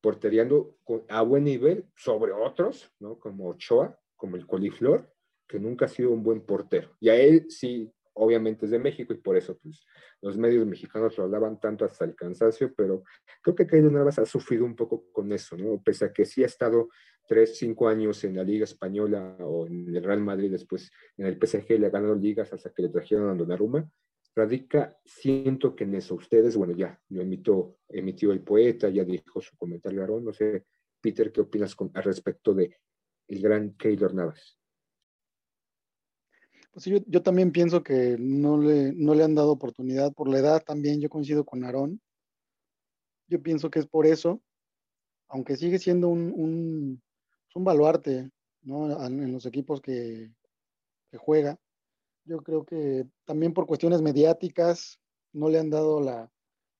porteriando 0.00 0.76
a 1.08 1.22
buen 1.22 1.44
nivel 1.44 1.86
sobre 1.96 2.32
otros, 2.32 2.92
¿no? 2.98 3.18
Como 3.18 3.48
Ochoa, 3.48 3.98
como 4.16 4.36
el 4.36 4.46
coliflor, 4.46 5.12
que 5.48 5.58
nunca 5.58 5.86
ha 5.86 5.88
sido 5.88 6.10
un 6.10 6.22
buen 6.22 6.40
portero. 6.40 6.96
Y 7.00 7.08
a 7.08 7.16
él 7.16 7.46
sí, 7.48 7.92
obviamente 8.14 8.64
es 8.64 8.70
de 8.70 8.78
México 8.78 9.12
y 9.12 9.18
por 9.18 9.36
eso 9.36 9.58
pues, 9.58 9.84
los 10.22 10.36
medios 10.36 10.66
mexicanos 10.66 11.16
lo 11.18 11.24
hablaban 11.24 11.60
tanto 11.60 11.84
hasta 11.84 12.04
el 12.04 12.14
cansancio, 12.14 12.72
pero 12.74 13.04
creo 13.42 13.54
que 13.54 13.66
Keylor 13.66 13.92
Navas 13.92 14.18
ha 14.18 14.26
sufrido 14.26 14.64
un 14.64 14.74
poco 14.74 15.10
con 15.12 15.32
eso, 15.32 15.56
¿no? 15.56 15.82
Pese 15.82 16.06
a 16.06 16.12
que 16.12 16.24
sí 16.24 16.42
ha 16.42 16.46
estado 16.46 16.88
tres, 17.26 17.58
cinco 17.58 17.88
años 17.88 18.22
en 18.24 18.36
la 18.36 18.44
Liga 18.44 18.64
Española 18.64 19.36
o 19.40 19.66
en 19.66 19.94
el 19.94 20.02
Real 20.02 20.20
Madrid, 20.20 20.50
después 20.50 20.90
en 21.16 21.26
el 21.26 21.38
PSG 21.38 21.78
le 21.78 21.86
ha 21.86 21.90
ganado 21.90 22.14
ligas 22.14 22.52
hasta 22.52 22.70
que 22.70 22.82
le 22.82 22.88
trajeron 22.88 23.28
a 23.30 23.34
Donnarumma, 23.34 23.88
radica, 24.34 24.96
siento 25.04 25.74
que 25.74 25.84
en 25.84 25.94
eso 25.94 26.14
ustedes, 26.14 26.56
bueno, 26.56 26.74
ya 26.74 27.00
lo 27.08 27.22
emitió, 27.22 27.78
emitió 27.88 28.32
el 28.32 28.42
poeta, 28.42 28.88
ya 28.88 29.04
dijo 29.04 29.40
su 29.40 29.56
comentario, 29.56 30.02
Aaron, 30.02 30.24
no 30.24 30.32
sé, 30.32 30.64
Peter, 31.00 31.32
¿qué 31.32 31.40
opinas 31.40 31.74
con, 31.74 31.90
al 31.94 32.02
respecto 32.02 32.52
de 32.54 32.76
el 33.28 33.42
gran 33.42 33.74
Keylor 33.74 34.14
Navas. 34.14 34.58
Pues 36.76 36.84
yo, 37.06 37.22
también 37.22 37.52
pienso 37.52 37.82
que 37.82 38.18
no 38.18 38.58
le, 38.58 38.92
no 38.92 39.14
le 39.14 39.24
han 39.24 39.34
dado 39.34 39.50
oportunidad 39.50 40.12
por 40.12 40.28
la 40.28 40.40
edad 40.40 40.62
también, 40.62 41.00
yo 41.00 41.08
coincido 41.08 41.42
con 41.42 41.64
Aarón. 41.64 42.02
Yo 43.28 43.42
pienso 43.42 43.70
que 43.70 43.78
es 43.78 43.86
por 43.86 44.04
eso, 44.04 44.42
aunque 45.28 45.56
sigue 45.56 45.78
siendo 45.78 46.08
un, 46.08 46.34
un, 46.36 47.02
un 47.54 47.64
baluarte 47.64 48.30
¿no? 48.60 49.06
en 49.06 49.32
los 49.32 49.46
equipos 49.46 49.80
que, 49.80 50.30
que, 51.10 51.16
juega. 51.16 51.58
Yo 52.26 52.42
creo 52.42 52.66
que 52.66 53.06
también 53.24 53.54
por 53.54 53.66
cuestiones 53.66 54.02
mediáticas 54.02 55.00
no 55.32 55.48
le 55.48 55.58
han 55.58 55.70
dado 55.70 56.02
la, 56.02 56.30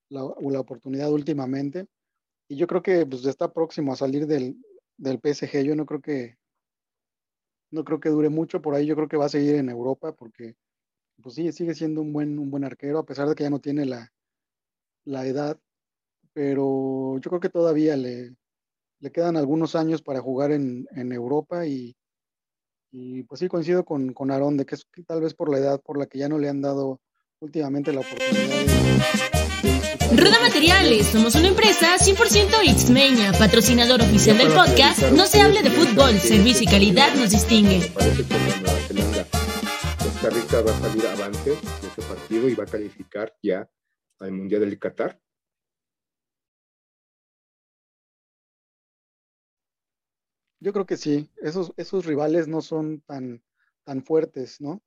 la, 0.09 0.31
la 0.39 0.59
oportunidad 0.59 1.11
últimamente. 1.11 1.87
Y 2.47 2.55
yo 2.55 2.67
creo 2.67 2.83
que 2.83 3.03
pues, 3.07 3.25
está 3.25 3.51
próximo 3.51 3.93
a 3.93 3.95
salir 3.95 4.27
del, 4.27 4.63
del 4.95 5.19
PSG, 5.19 5.63
yo 5.63 5.75
no 5.75 5.87
creo 5.87 6.01
que, 6.01 6.37
no 7.71 7.83
creo 7.83 7.99
que 7.99 8.09
dure 8.09 8.29
mucho 8.29 8.61
por 8.61 8.75
ahí, 8.75 8.85
yo 8.85 8.95
creo 8.95 9.07
que 9.07 9.17
va 9.17 9.25
a 9.25 9.29
seguir 9.29 9.55
en 9.55 9.69
Europa 9.69 10.13
porque 10.13 10.55
pues 11.21 11.35
sí, 11.35 11.51
sigue 11.51 11.73
siendo 11.73 12.01
un 12.01 12.13
buen, 12.13 12.37
un 12.37 12.51
buen 12.51 12.63
arquero, 12.63 12.99
a 12.99 13.05
pesar 13.05 13.27
de 13.27 13.35
que 13.35 13.43
ya 13.43 13.49
no 13.49 13.59
tiene 13.59 13.85
la, 13.85 14.11
la 15.05 15.25
edad, 15.25 15.59
pero 16.33 17.17
yo 17.19 17.29
creo 17.29 17.39
que 17.39 17.49
todavía 17.49 17.97
le, 17.97 18.35
le 18.99 19.11
quedan 19.11 19.37
algunos 19.37 19.75
años 19.75 20.01
para 20.01 20.21
jugar 20.21 20.51
en, 20.51 20.87
en 20.91 21.11
Europa 21.11 21.65
y, 21.65 21.95
y, 22.91 23.23
pues 23.23 23.39
sí 23.39 23.47
coincido 23.47 23.83
con, 23.83 24.13
con 24.13 24.31
Aarón 24.31 24.57
de 24.57 24.65
que 24.65 24.75
es 24.75 24.87
tal 25.07 25.21
vez 25.21 25.33
por 25.33 25.49
la 25.49 25.57
edad 25.57 25.81
por 25.81 25.97
la 25.97 26.05
que 26.05 26.19
ya 26.19 26.29
no 26.29 26.37
le 26.37 26.49
han 26.49 26.61
dado 26.61 27.01
últimamente 27.39 27.93
la 27.93 28.01
oportunidad 28.01 28.65
de... 28.65 29.36
Rueda 30.15 30.39
Materiales, 30.39 31.07
somos 31.07 31.35
una 31.35 31.49
empresa 31.49 31.97
100% 31.97 32.63
Xmeña, 32.77 33.33
patrocinador 33.33 34.01
oficial 34.01 34.37
del 34.37 34.53
podcast. 34.53 35.11
No 35.11 35.25
se 35.25 35.41
hable 35.41 35.61
de 35.61 35.69
fútbol, 35.69 36.17
servicio 36.17 36.63
y 36.63 36.71
calidad 36.71 37.13
nos 37.15 37.31
distingue. 37.31 37.91
Parece 37.93 38.23
que 38.23 38.33
Nueva 38.33 38.79
Zelanda, 38.87 39.27
Costa 40.01 40.29
Rica 40.29 40.61
va 40.61 40.71
a 40.71 40.79
salir 40.79 41.07
avante 41.07 41.49
de 41.49 41.87
ese 41.87 42.01
partido 42.03 42.47
y 42.47 42.55
va 42.55 42.63
a 42.63 42.67
calificar 42.67 43.35
ya 43.43 43.69
al 44.19 44.31
Mundial 44.31 44.61
del 44.61 44.79
Qatar. 44.79 45.19
Yo 50.61 50.71
creo 50.71 50.85
que 50.85 50.95
sí, 50.95 51.29
esos, 51.35 51.73
esos 51.75 52.05
rivales 52.05 52.47
no 52.47 52.61
son 52.61 53.01
tan, 53.01 53.43
tan 53.83 54.01
fuertes, 54.01 54.61
¿no? 54.61 54.81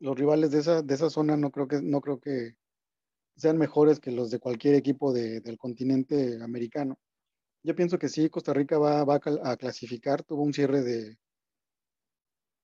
Los 0.00 0.18
rivales 0.18 0.50
de 0.50 0.58
esa, 0.58 0.82
de 0.82 0.94
esa 0.94 1.10
zona 1.10 1.36
no 1.36 1.52
creo 1.52 1.68
que, 1.68 1.80
no 1.80 2.00
creo 2.00 2.18
que 2.18 2.56
sean 3.36 3.58
mejores 3.58 4.00
que 4.00 4.10
los 4.10 4.30
de 4.30 4.38
cualquier 4.38 4.74
equipo 4.74 5.12
de- 5.12 5.40
del 5.40 5.58
continente 5.58 6.42
americano. 6.42 6.98
Yo 7.62 7.74
pienso 7.74 7.98
que 7.98 8.08
sí, 8.08 8.30
Costa 8.30 8.54
Rica 8.54 8.78
va, 8.78 9.02
a 9.02 9.56
clasificar, 9.56 10.22
tuvo 10.22 10.42
un 10.42 10.52
cierre 10.54 10.82
de, 10.82 11.18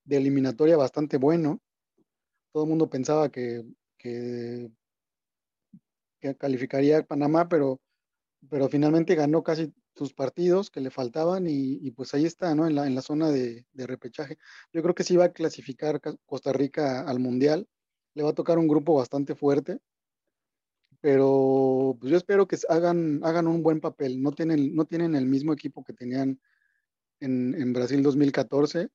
eliminatoria 0.09 0.77
bastante 0.77 1.19
bueno. 1.19 1.61
Todo 2.53 2.65
el 2.65 2.71
mundo 2.71 2.89
pensaba 2.89 3.31
que, 3.31 3.65
que, 3.99 4.71
calificaría 6.39 7.03
Panamá, 7.05 7.49
pero, 7.49 7.81
pero 8.51 8.69
finalmente 8.69 9.15
ganó 9.15 9.43
casi 9.43 9.73
sus 9.95 10.13
partidos 10.15 10.71
que 10.71 10.81
le 10.81 10.91
faltaban 10.91 11.47
y, 11.47 11.91
pues 11.93 12.15
ahí 12.15 12.25
está, 12.25 12.55
¿no? 12.55 12.67
En 12.67 12.75
la, 12.75 12.87
en 12.87 12.95
la 12.95 13.03
zona 13.03 13.31
de, 13.31 13.67
de 13.73 13.87
repechaje. 13.87 14.39
Yo 14.73 14.83
creo 14.83 14.95
que 14.95 15.05
sí 15.05 15.17
va 15.17 15.27
a 15.27 15.33
clasificar 15.33 16.01
Ca- 16.01 16.17
Costa 16.27 16.53
Rica 16.53 17.03
al 17.03 17.19
Mundial. 17.19 17.69
Le 18.15 18.23
va 18.23 18.31
a 18.31 18.35
tocar 18.35 18.59
un 18.59 18.69
grupo 18.69 18.95
bastante 18.95 19.35
fuerte, 19.35 19.79
pero 21.01 21.97
pues 22.01 22.11
yo 22.11 22.17
espero 22.17 22.47
que 22.49 22.57
hagan, 22.69 23.21
hagan 23.25 23.47
un 23.47 23.63
buen 23.63 23.81
papel. 23.81 24.23
No 24.23 24.33
tienen, 24.33 24.75
no 24.75 24.85
tienen 24.85 25.15
el 25.15 25.27
mismo 25.27 25.53
equipo 25.53 25.85
que 25.85 25.93
tenían 25.93 26.41
en, 27.21 27.55
en 27.55 27.73
Brasil 27.73 28.03
2014, 28.03 28.89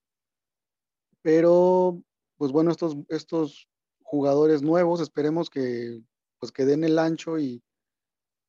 pero 1.22 2.02
pues 2.36 2.52
bueno, 2.52 2.70
estos, 2.70 2.96
estos 3.08 3.68
jugadores 4.02 4.62
nuevos, 4.62 5.00
esperemos 5.00 5.50
que 5.50 6.00
pues 6.38 6.50
que 6.50 6.64
den 6.64 6.82
el 6.84 6.98
ancho 6.98 7.38
y, 7.38 7.62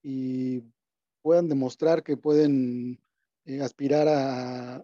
y 0.02 0.64
puedan 1.22 1.48
demostrar 1.48 2.04
que 2.04 2.18
pueden 2.18 3.00
eh, 3.46 3.62
aspirar 3.62 4.08
a, 4.08 4.84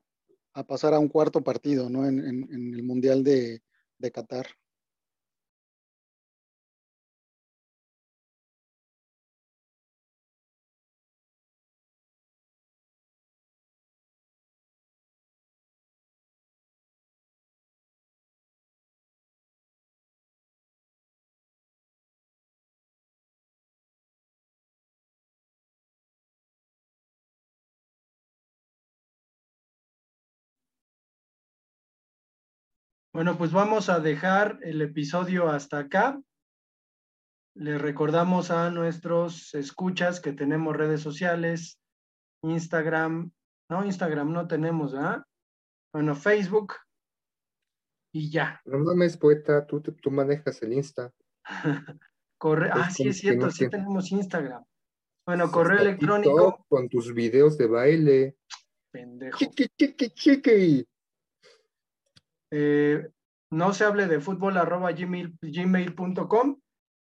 a 0.53 0.63
pasar 0.67 0.93
a 0.93 0.99
un 0.99 1.07
cuarto 1.07 1.41
partido, 1.43 1.89
¿no? 1.89 2.05
En, 2.07 2.19
en- 2.19 2.47
en 2.53 2.73
el 2.73 2.83
Mundial 2.83 3.23
de, 3.23 3.63
de 3.97 4.11
Qatar. 4.11 4.47
Bueno, 33.13 33.37
pues 33.37 33.51
vamos 33.51 33.89
a 33.89 33.99
dejar 33.99 34.59
el 34.61 34.81
episodio 34.81 35.49
hasta 35.49 35.79
acá. 35.79 36.21
Les 37.55 37.81
recordamos 37.81 38.51
a 38.51 38.69
nuestros 38.69 39.53
escuchas 39.55 40.19
que 40.19 40.31
tenemos 40.33 40.75
redes 40.77 41.01
sociales, 41.01 41.79
Instagram, 42.43 43.31
no, 43.69 43.85
Instagram 43.85 44.31
no 44.31 44.47
tenemos, 44.47 44.93
¿verdad? 44.93 45.23
Bueno, 45.93 46.15
Facebook 46.15 46.75
y 48.13 48.31
ya. 48.31 48.61
No 48.65 48.77
mames, 48.79 49.17
poeta, 49.17 49.65
tú, 49.65 49.81
tú 49.81 50.11
manejas 50.11 50.61
el 50.61 50.73
Insta. 50.73 51.11
Corre 52.39 52.69
ah, 52.71 52.89
sí, 52.89 53.07
es 53.07 53.17
cierto, 53.17 53.47
no 53.47 53.51
sí 53.51 53.65
te- 53.65 53.71
tenemos 53.71 54.11
Instagram. 54.11 54.63
Bueno, 55.27 55.51
correo 55.51 55.79
electrónico, 55.79 56.65
Con 56.69 56.87
tus 56.89 57.13
videos 57.13 57.57
de 57.57 57.67
baile. 57.67 58.37
pendejo. 58.91 59.37
Chiqui, 59.37 59.67
chiqui, 59.77 60.09
chiqui. 60.11 60.87
Eh, 62.51 63.09
no 63.51 63.73
se 63.73 63.83
hable 63.83 64.07
de 64.07 64.19
fútbol 64.19 64.57
arroba 64.57 64.91
gmail, 64.91 65.37
gmail.com. 65.41 66.59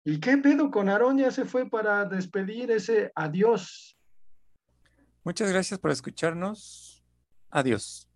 ¿Y 0.05 0.21
qué 0.21 0.39
pedo 0.39 0.71
con 0.71 0.89
Aarón? 0.89 1.19
Ya 1.19 1.31
se 1.31 1.45
fue 1.45 1.69
para 1.69 2.05
despedir 2.05 2.71
ese 2.71 3.13
adiós. 3.15 3.97
Muchas 5.25 5.51
gracias 5.51 5.79
por 5.79 5.91
escucharnos. 5.91 7.05
Adiós. 7.51 8.09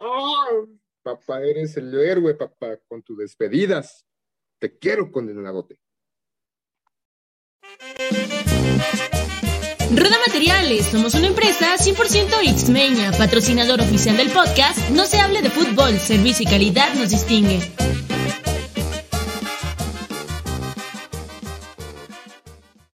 Ah, 0.00 0.64
papá, 1.02 1.40
eres 1.42 1.76
el 1.76 1.94
héroe, 1.94 2.34
papá, 2.34 2.76
con 2.88 3.02
tus 3.02 3.18
despedidas. 3.18 4.04
Te 4.58 4.76
quiero, 4.78 5.10
condenadote. 5.10 5.78
Rueda 9.96 10.16
Materiales, 10.26 10.86
somos 10.86 11.14
una 11.14 11.28
empresa 11.28 11.76
100% 11.76 12.58
Xmeña, 12.58 13.12
patrocinador 13.12 13.80
oficial 13.80 14.16
del 14.16 14.28
podcast. 14.30 14.78
No 14.90 15.06
se 15.06 15.20
hable 15.20 15.40
de 15.40 15.50
fútbol, 15.50 16.00
servicio 16.00 16.44
y 16.44 16.50
calidad 16.50 16.92
nos 16.94 17.10
distingue. 17.10 17.60